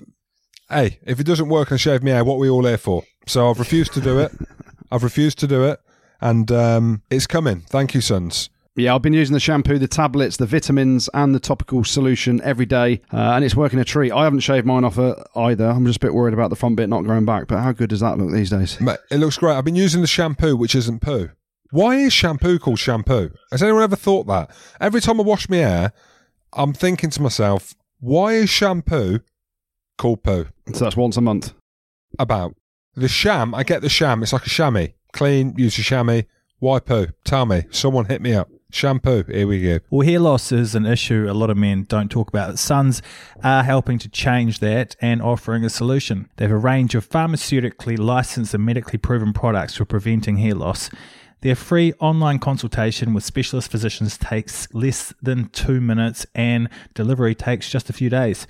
[0.70, 3.04] hey, if it doesn't work and shave me hair, what are we all here for?
[3.28, 4.32] So I've refused to do it.
[4.92, 5.80] I've refused to do it.
[6.20, 7.62] And um, it's coming.
[7.62, 8.50] Thank you, Sons.
[8.76, 12.66] Yeah, I've been using the shampoo, the tablets, the vitamins, and the topical solution every
[12.66, 14.14] day, uh, and it's working a treat.
[14.14, 15.68] I haven't shaved mine off uh, either.
[15.68, 17.90] I'm just a bit worried about the front bit not growing back, but how good
[17.90, 18.80] does that look these days?
[18.80, 19.56] Mate, It looks great.
[19.56, 21.32] I've been using the shampoo, which isn't poo.
[21.72, 23.32] Why is shampoo called shampoo?
[23.50, 24.52] Has anyone ever thought that?
[24.80, 25.94] Every time I wash my hair,
[26.54, 29.20] I'm thinking to myself, why is shampoo
[29.98, 30.48] called poo?
[30.74, 31.54] So that's once a month.
[32.20, 32.56] About
[32.96, 34.22] the sham, I get the sham.
[34.22, 34.88] It's like a chamois.
[35.14, 36.24] Clean, use a chamois.
[36.60, 37.08] Why poo?
[37.24, 37.64] Tell me.
[37.72, 38.50] Someone hit me up.
[38.70, 39.24] Shampoo.
[39.28, 39.80] Here we go.
[39.90, 42.60] Well, hair loss is an issue a lot of men don't talk about.
[42.60, 43.02] Sons
[43.44, 46.30] are helping to change that and offering a solution.
[46.36, 50.90] They have a range of pharmaceutically licensed and medically proven products for preventing hair loss.
[51.42, 57.70] Their free online consultation with specialist physicians takes less than two minutes and delivery takes
[57.70, 58.46] just a few days.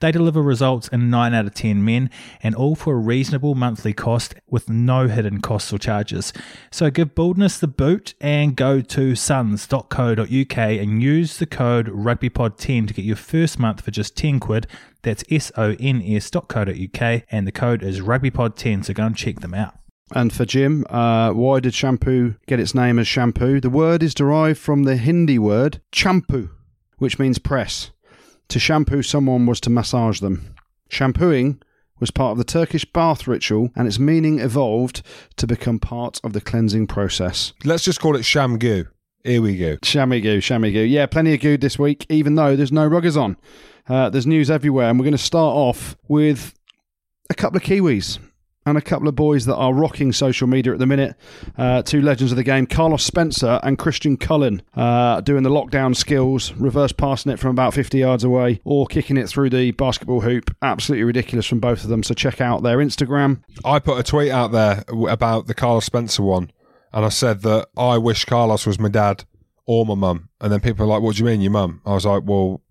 [0.00, 2.10] They deliver results in 9 out of 10 men
[2.42, 6.34] and all for a reasonable monthly cost with no hidden costs or charges.
[6.70, 12.92] So give baldness the boot and go to sons.co.uk and use the code rugbypod10 to
[12.92, 14.66] get your first month for just 10 quid.
[15.00, 19.78] That's S-O-N-S.co.uk and the code is rugbypod10 so go and check them out.
[20.12, 23.60] And for Jim, uh, why did shampoo get its name as shampoo?
[23.60, 26.50] The word is derived from the Hindi word champu,
[26.98, 27.90] which means press.
[28.48, 30.54] To shampoo someone was to massage them.
[30.88, 31.60] Shampooing
[32.00, 35.02] was part of the Turkish bath ritual, and its meaning evolved
[35.36, 37.54] to become part of the cleansing process.
[37.64, 38.88] Let's just call it shamgoo.
[39.22, 39.78] Here we go.
[39.78, 40.88] Shamigoo, Shamigoo.
[40.88, 43.38] Yeah, plenty of goo this week, even though there's no ruggers on.
[43.88, 46.52] Uh, there's news everywhere, and we're going to start off with
[47.30, 48.18] a couple of Kiwis
[48.66, 51.16] and a couple of boys that are rocking social media at the minute.
[51.56, 55.94] Uh, two legends of the game, Carlos Spencer and Christian Cullen, uh, doing the lockdown
[55.94, 60.20] skills, reverse passing it from about 50 yards away, or kicking it through the basketball
[60.20, 60.54] hoop.
[60.62, 62.02] Absolutely ridiculous from both of them.
[62.02, 63.42] So check out their Instagram.
[63.64, 66.50] I put a tweet out there about the Carlos Spencer one,
[66.92, 69.24] and I said that I wish Carlos was my dad
[69.66, 70.28] or my mum.
[70.40, 72.62] And then people are like, "What do you mean, your mum?" I was like, "Well,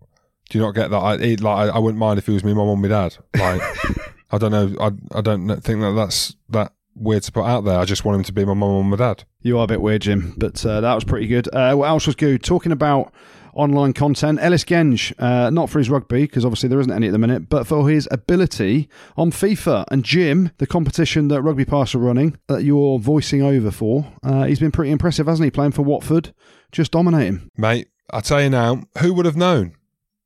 [0.49, 0.97] do you not get that?
[0.97, 3.15] I like, I, I wouldn't mind if he was my mum or my dad.
[3.35, 3.61] Like,
[4.33, 4.75] I don't know.
[4.79, 7.79] I I don't think that that's that weird to put out there.
[7.79, 9.25] I just want him to be my mum and my dad.
[9.41, 11.47] You are a bit weird, Jim, but uh, that was pretty good.
[11.53, 12.43] Uh, what else was good?
[12.43, 13.13] Talking about
[13.53, 17.11] online content, Ellis Genge, uh, not for his rugby, because obviously there isn't any at
[17.11, 19.85] the minute, but for his ability on FIFA.
[19.91, 24.45] And Jim, the competition that Rugby Pass are running, that you're voicing over for, uh,
[24.45, 25.51] he's been pretty impressive, hasn't he?
[25.51, 26.33] Playing for Watford,
[26.71, 27.51] just dominating.
[27.55, 29.75] Mate, I tell you now, who would have known?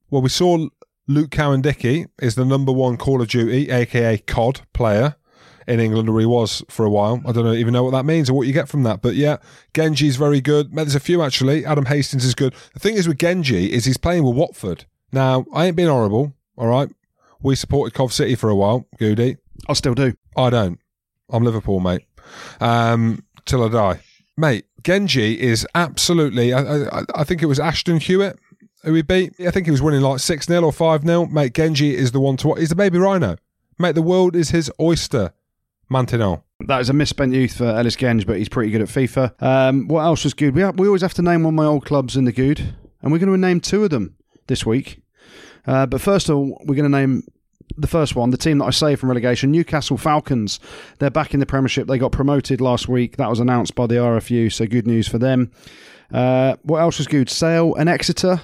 [0.10, 0.70] Well, we saw
[1.08, 5.16] Luke Cowan-Dickie is the number one Call of Duty, aka COD player
[5.66, 7.22] in England, where he was for a while.
[7.26, 9.02] I don't even know what that means or what you get from that.
[9.02, 9.38] But yeah,
[9.74, 10.74] Genji's very good.
[10.74, 11.66] There's a few actually.
[11.66, 12.54] Adam Hastings is good.
[12.74, 14.86] The thing is with Genji is he's playing with Watford.
[15.14, 16.90] Now, I ain't been horrible, all right?
[17.42, 19.38] We supported Cov City for a while, Goodey.
[19.70, 20.14] I still do.
[20.36, 20.80] I don't.
[21.30, 22.02] I'm Liverpool, mate.
[22.60, 24.02] Um, till I die,
[24.36, 24.66] mate.
[24.84, 26.54] Genji is absolutely.
[26.54, 28.38] I, I, I think it was Ashton Hewitt
[28.84, 29.34] who he beat.
[29.40, 32.20] I think he was winning like six 0 or five 0 Mate, Genji is the
[32.20, 32.50] one to.
[32.50, 32.60] Watch.
[32.60, 33.38] He's the baby rhino,
[33.78, 33.96] mate.
[33.96, 35.34] The world is his oyster.
[35.92, 36.44] Mantinol.
[36.62, 39.42] That is a misspent youth for Ellis Genge, but he's pretty good at FIFA.
[39.42, 40.54] Um, what else was good?
[40.54, 42.76] We, ha- we always have to name one of my old clubs in the good,
[43.02, 44.16] and we're going to name two of them
[44.48, 45.02] this week.
[45.66, 47.24] Uh, but first of all, we're going to name
[47.78, 50.60] the first one, the team that I saved from relegation, Newcastle Falcons.
[51.00, 51.88] They're back in the Premiership.
[51.88, 53.18] They got promoted last week.
[53.18, 55.52] That was announced by the RFU, so good news for them.
[56.12, 57.30] Uh, what else was good?
[57.30, 58.42] Sale and Exeter.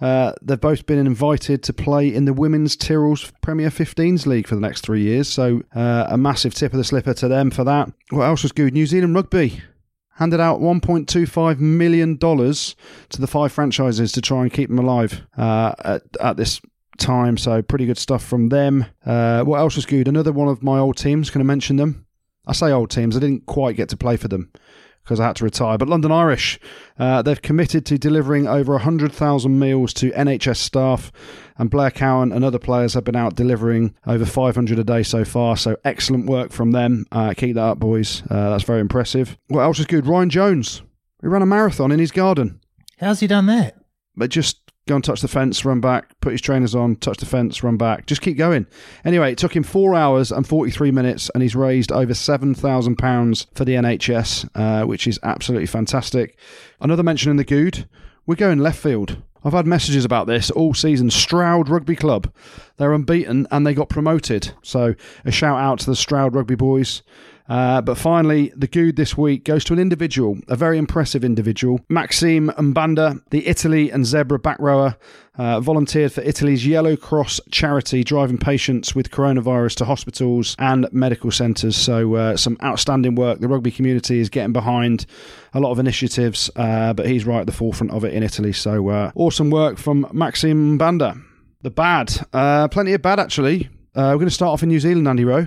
[0.00, 4.56] Uh, they've both been invited to play in the Women's Tyrrell's Premier 15s League for
[4.56, 7.62] the next three years, so uh, a massive tip of the slipper to them for
[7.62, 7.92] that.
[8.10, 8.72] What else was good?
[8.72, 9.60] New Zealand Rugby
[10.16, 15.72] handed out $1.25 million to the five franchises to try and keep them alive uh,
[15.84, 16.60] at, at this
[16.98, 17.36] time.
[17.36, 18.84] So, pretty good stuff from them.
[19.06, 20.08] Uh, what else was good?
[20.08, 21.30] Another one of my old teams.
[21.30, 22.06] Can I mention them?
[22.44, 23.16] I say old teams.
[23.16, 24.50] I didn't quite get to play for them
[25.02, 25.78] because I had to retire.
[25.78, 26.58] But London Irish,
[26.98, 31.12] uh, they've committed to delivering over 100,000 meals to NHS staff,
[31.58, 35.24] and Blair Cowan and other players have been out delivering over 500 a day so
[35.24, 35.56] far.
[35.56, 37.06] So excellent work from them.
[37.12, 38.22] Uh, keep that up, boys.
[38.30, 39.36] Uh, that's very impressive.
[39.48, 40.06] What else is good?
[40.06, 40.82] Ryan Jones.
[41.20, 42.60] He ran a marathon in his garden.
[42.98, 43.76] How's he done that?
[44.16, 47.26] But just go and touch the fence, run back, put his trainers on, touch the
[47.26, 48.06] fence, run back.
[48.06, 48.66] Just keep going.
[49.04, 53.64] Anyway, it took him four hours and 43 minutes, and he's raised over £7,000 for
[53.64, 56.36] the NHS, uh, which is absolutely fantastic.
[56.80, 57.86] Another mention in the Good,
[58.26, 59.22] we're going left field.
[59.44, 61.10] I've had messages about this all season.
[61.10, 62.32] Stroud Rugby Club.
[62.76, 64.52] They're unbeaten and they got promoted.
[64.62, 67.02] So a shout out to the Stroud Rugby boys.
[67.48, 71.80] Uh, but finally, the good this week goes to an individual, a very impressive individual.
[71.88, 74.96] Maxime Mbanda, the Italy and Zebre back rower,
[75.36, 81.30] uh, volunteered for Italy's Yellow Cross charity, driving patients with coronavirus to hospitals and medical
[81.30, 81.76] centres.
[81.76, 83.40] So, uh, some outstanding work.
[83.40, 85.06] The rugby community is getting behind
[85.54, 88.52] a lot of initiatives, uh, but he's right at the forefront of it in Italy.
[88.52, 91.20] So, uh, awesome work from Maxime Mbanda.
[91.62, 92.08] The bad,
[92.70, 93.68] plenty of bad actually.
[93.94, 95.46] we're going to start off in New Zealand, Andy Rowe.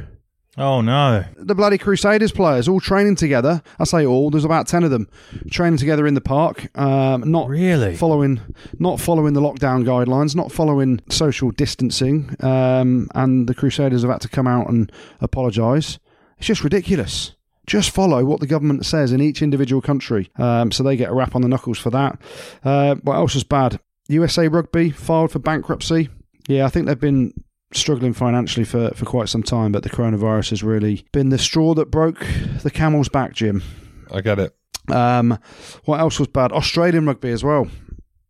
[0.58, 1.26] Oh no!
[1.36, 3.62] The bloody Crusaders players all training together.
[3.78, 4.30] I say all.
[4.30, 5.10] There's about ten of them
[5.51, 6.70] training together in the park.
[6.78, 8.39] Um, not really following,
[8.80, 12.36] not following the lockdown guidelines, not following social distancing.
[12.39, 14.89] Um, and the Crusaders have had to come out and
[15.20, 15.99] apologise.
[16.38, 17.34] It's just ridiculous.
[17.68, 20.30] Just follow what the government says in each individual country.
[20.38, 22.20] Um, so they get a rap on the knuckles for that.
[22.64, 23.80] Uh, what else is bad?
[24.08, 26.10] USA Rugby filed for bankruptcy.
[26.47, 27.34] Yeah, I think they've been
[27.78, 31.73] struggling financially for, for quite some time, but the coronavirus has really been the straw
[31.76, 32.26] that broke
[32.63, 33.63] the camel's back, Jim.
[34.11, 34.55] I get it.
[34.89, 35.38] Um,
[35.86, 36.51] what else was bad?
[36.51, 37.67] Australian rugby as well.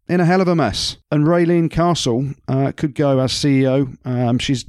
[0.08, 0.98] In a hell of a mess.
[1.12, 3.98] And Raelene Castle uh, could go as CEO.
[4.06, 4.66] Um, she's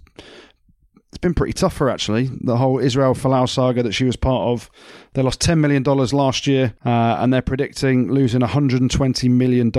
[1.10, 2.28] it's been pretty tough for her, actually.
[2.42, 4.70] The whole Israel Folau saga that she was part of.
[5.14, 9.72] They lost $10 million last year, uh, and they're predicting losing $120 million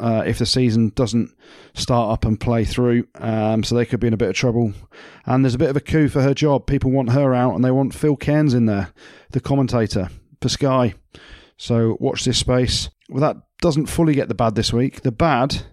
[0.00, 1.30] uh, if the season doesn't
[1.74, 3.06] start up and play through.
[3.16, 4.72] Um, so they could be in a bit of trouble.
[5.26, 6.66] And there's a bit of a coup for her job.
[6.66, 8.92] People want her out, and they want Phil Kearns in there,
[9.32, 10.08] the commentator
[10.40, 10.94] for Sky.
[11.58, 12.88] So watch this space.
[13.10, 15.02] Well, that doesn't fully get the bad this week.
[15.02, 15.66] The bad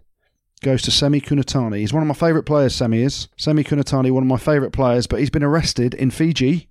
[0.62, 1.80] goes to Semi Kunatani.
[1.80, 3.28] He's one of my favourite players, Semi is.
[3.38, 6.70] Semi Kunatani, one of my favourite players, but he's been arrested in Fiji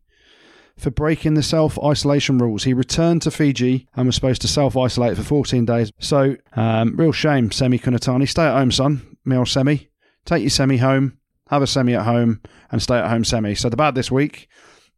[0.77, 2.65] for breaking the self isolation rules.
[2.65, 5.93] He returned to Fiji and was supposed to self isolate for 14 days.
[5.99, 8.29] So, um, real shame, Semi Kunatani.
[8.29, 9.17] Stay at home, son.
[9.25, 9.89] Me old Semi.
[10.25, 11.19] Take your Semi home,
[11.49, 13.55] have a Semi at home, and stay at home, Semi.
[13.55, 14.49] So, the bad this week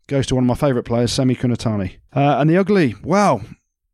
[0.07, 1.97] goes to one of my favourite players, Semi Kunatani.
[2.14, 3.43] Uh, and the ugly, well,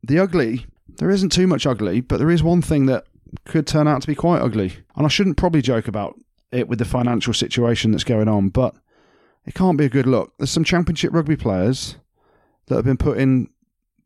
[0.03, 0.67] the ugly,
[0.99, 3.07] there isn't too much ugly, but there is one thing that
[3.45, 4.75] could turn out to be quite ugly.
[4.97, 6.19] And I shouldn't probably joke about
[6.51, 8.75] it with the financial situation that's going on, but
[9.47, 10.33] it can't be a good look.
[10.39, 11.97] There's some championship rugby players
[12.67, 13.51] that have been putting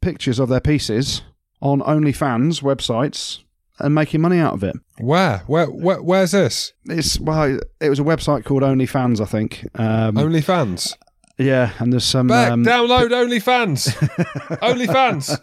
[0.01, 1.23] pictures of their pieces
[1.61, 3.41] on OnlyFans websites
[3.79, 4.77] and making money out of it.
[4.99, 5.39] Where?
[5.47, 5.67] Where?
[5.67, 6.73] where where's this?
[6.87, 9.67] It's well, it was a website called OnlyFans, I think.
[9.75, 10.95] Um, OnlyFans.
[11.39, 12.29] Yeah, and there's some.
[12.29, 13.93] Back, um, download OnlyFans.
[14.63, 15.39] OnlyFans.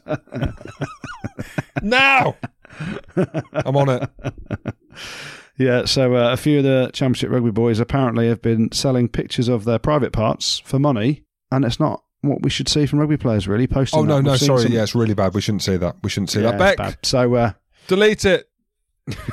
[1.84, 2.36] now.
[3.54, 4.10] I'm on it.
[5.56, 9.48] Yeah, so uh, a few of the Championship Rugby boys apparently have been selling pictures
[9.48, 13.18] of their private parts for money, and it's not what we should see from rugby
[13.18, 13.68] players, really.
[13.68, 14.00] Posting.
[14.00, 14.64] Oh no, no, sorry.
[14.64, 15.36] some- Yeah, it's really bad.
[15.36, 15.98] We shouldn't say that.
[16.02, 16.58] We shouldn't say Yeah, that.
[16.60, 16.98] Beck, bad.
[17.04, 17.52] So uh,
[17.88, 18.50] delete it.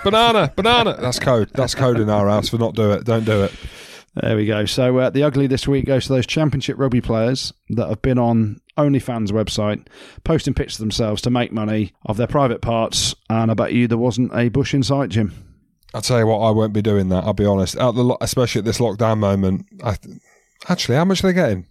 [0.05, 0.99] Banana, banana.
[1.01, 1.51] That's code.
[1.55, 3.05] That's code in our house for not do it.
[3.05, 3.53] Don't do it.
[4.15, 4.65] There we go.
[4.65, 8.19] So uh, the ugly this week goes to those Championship Rugby players that have been
[8.19, 9.87] on OnlyFans website
[10.25, 13.87] posting pictures of themselves to make money of their private parts, and I bet you
[13.87, 15.33] there wasn't a bush in sight, Jim.
[15.95, 16.39] I'll tell you what.
[16.39, 17.25] I won't be doing that.
[17.25, 17.77] I'll be honest.
[17.77, 19.67] At the lo- especially at this lockdown moment.
[19.83, 19.97] I,
[20.69, 21.67] actually, how much are they getting?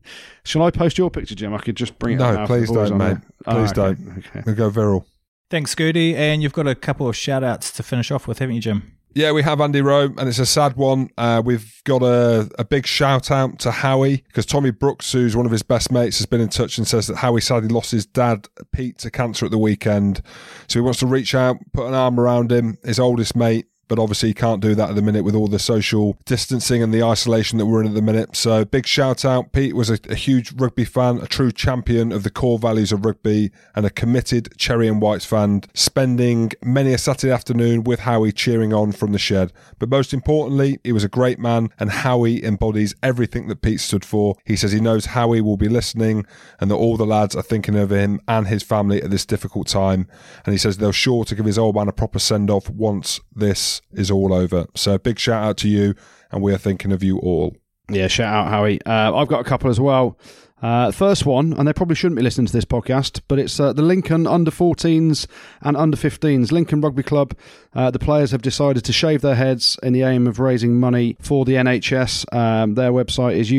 [0.44, 1.54] Shall I post your picture, Jim?
[1.54, 2.18] I could just bring it.
[2.18, 3.06] No, up now for the please don't, on mate.
[3.14, 3.22] there.
[3.46, 4.18] Oh, Please okay, don't.
[4.18, 4.42] Okay.
[4.44, 5.04] They go viral.
[5.50, 6.16] Thanks, Goodey.
[6.16, 8.96] And you've got a couple of shout outs to finish off with, haven't you, Jim?
[9.14, 11.10] Yeah, we have Andy Rowe, and it's a sad one.
[11.18, 15.44] Uh, we've got a, a big shout out to Howie because Tommy Brooks, who's one
[15.44, 18.06] of his best mates, has been in touch and says that Howie sadly lost his
[18.06, 20.22] dad, Pete, to cancer at the weekend.
[20.66, 23.98] So he wants to reach out, put an arm around him, his oldest mate, but
[23.98, 27.02] obviously he can't do that at the minute with all the social distancing and the
[27.02, 28.34] isolation that we're in at the minute.
[28.34, 29.52] So big shout out.
[29.52, 33.04] Pete was a, a huge rugby fan, a true champion of the core values of
[33.04, 38.32] rugby, and a committed Cherry and Whites fan, spending many a Saturday afternoon with Howie
[38.32, 39.52] cheering on from the shed.
[39.78, 44.06] But most importantly, he was a great man, and Howie embodies everything that Pete stood
[44.06, 44.36] for.
[44.46, 46.24] He says he knows Howie will be listening
[46.58, 49.66] and that all the lads are thinking of him and his family at this difficult
[49.66, 50.08] time.
[50.46, 53.20] And he says they're sure to give his old man a proper send off once
[53.36, 54.66] this is all over.
[54.74, 55.94] So big shout out to you,
[56.30, 57.56] and we are thinking of you all.
[57.90, 58.80] Yeah, shout out, Howie.
[58.84, 60.18] Uh, I've got a couple as well.
[60.62, 63.72] Uh, first one, and they probably shouldn't be listening to this podcast, but it's uh,
[63.72, 65.26] the Lincoln under 14s
[65.60, 66.52] and under 15s.
[66.52, 67.36] Lincoln Rugby Club,
[67.74, 71.16] uh, the players have decided to shave their heads in the aim of raising money
[71.20, 72.32] for the NHS.
[72.32, 73.50] Um, their website is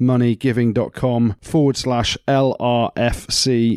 [0.00, 3.76] uk.virginmoneygiving.com forward slash LRFCU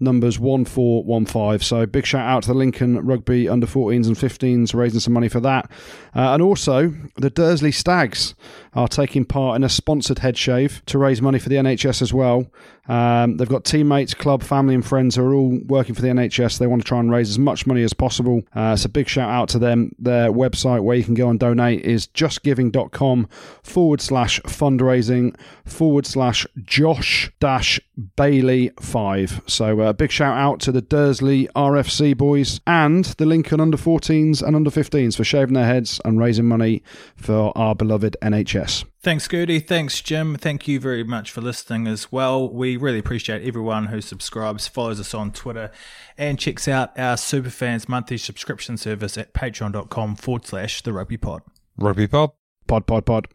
[0.00, 1.58] numbers 1415.
[1.60, 5.28] So big shout out to the Lincoln Rugby under 14s and 15s raising some money
[5.28, 5.70] for that.
[6.14, 8.34] Uh, and also, the Dursley Stags
[8.74, 12.12] are taking part in a sponsored head shave to raise money for the NHS as
[12.12, 12.46] well.
[12.88, 16.58] Um, they've got teammates, club, family, and friends who are all working for the NHS.
[16.58, 18.42] They want to try and raise as much money as possible.
[18.54, 19.94] Uh, so big shout out to them.
[19.98, 23.28] Their website where you can go and donate is justgiving.com
[23.62, 25.27] forward slash fundraising
[25.64, 27.80] forward slash Josh dash
[28.16, 29.42] Bailey 5.
[29.46, 33.76] So a uh, big shout out to the Dursley RFC boys and the Lincoln under
[33.76, 36.82] 14s and under 15s for shaving their heads and raising money
[37.16, 38.84] for our beloved NHS.
[39.00, 39.60] Thanks, Gertie.
[39.60, 40.36] Thanks, Jim.
[40.36, 42.48] Thank you very much for listening as well.
[42.48, 45.70] We really appreciate everyone who subscribes, follows us on Twitter,
[46.16, 51.42] and checks out our Superfans monthly subscription service at patreon.com forward slash the rugby pod.
[51.76, 52.32] Rugby pod.
[52.66, 53.28] Pod, pod, pod.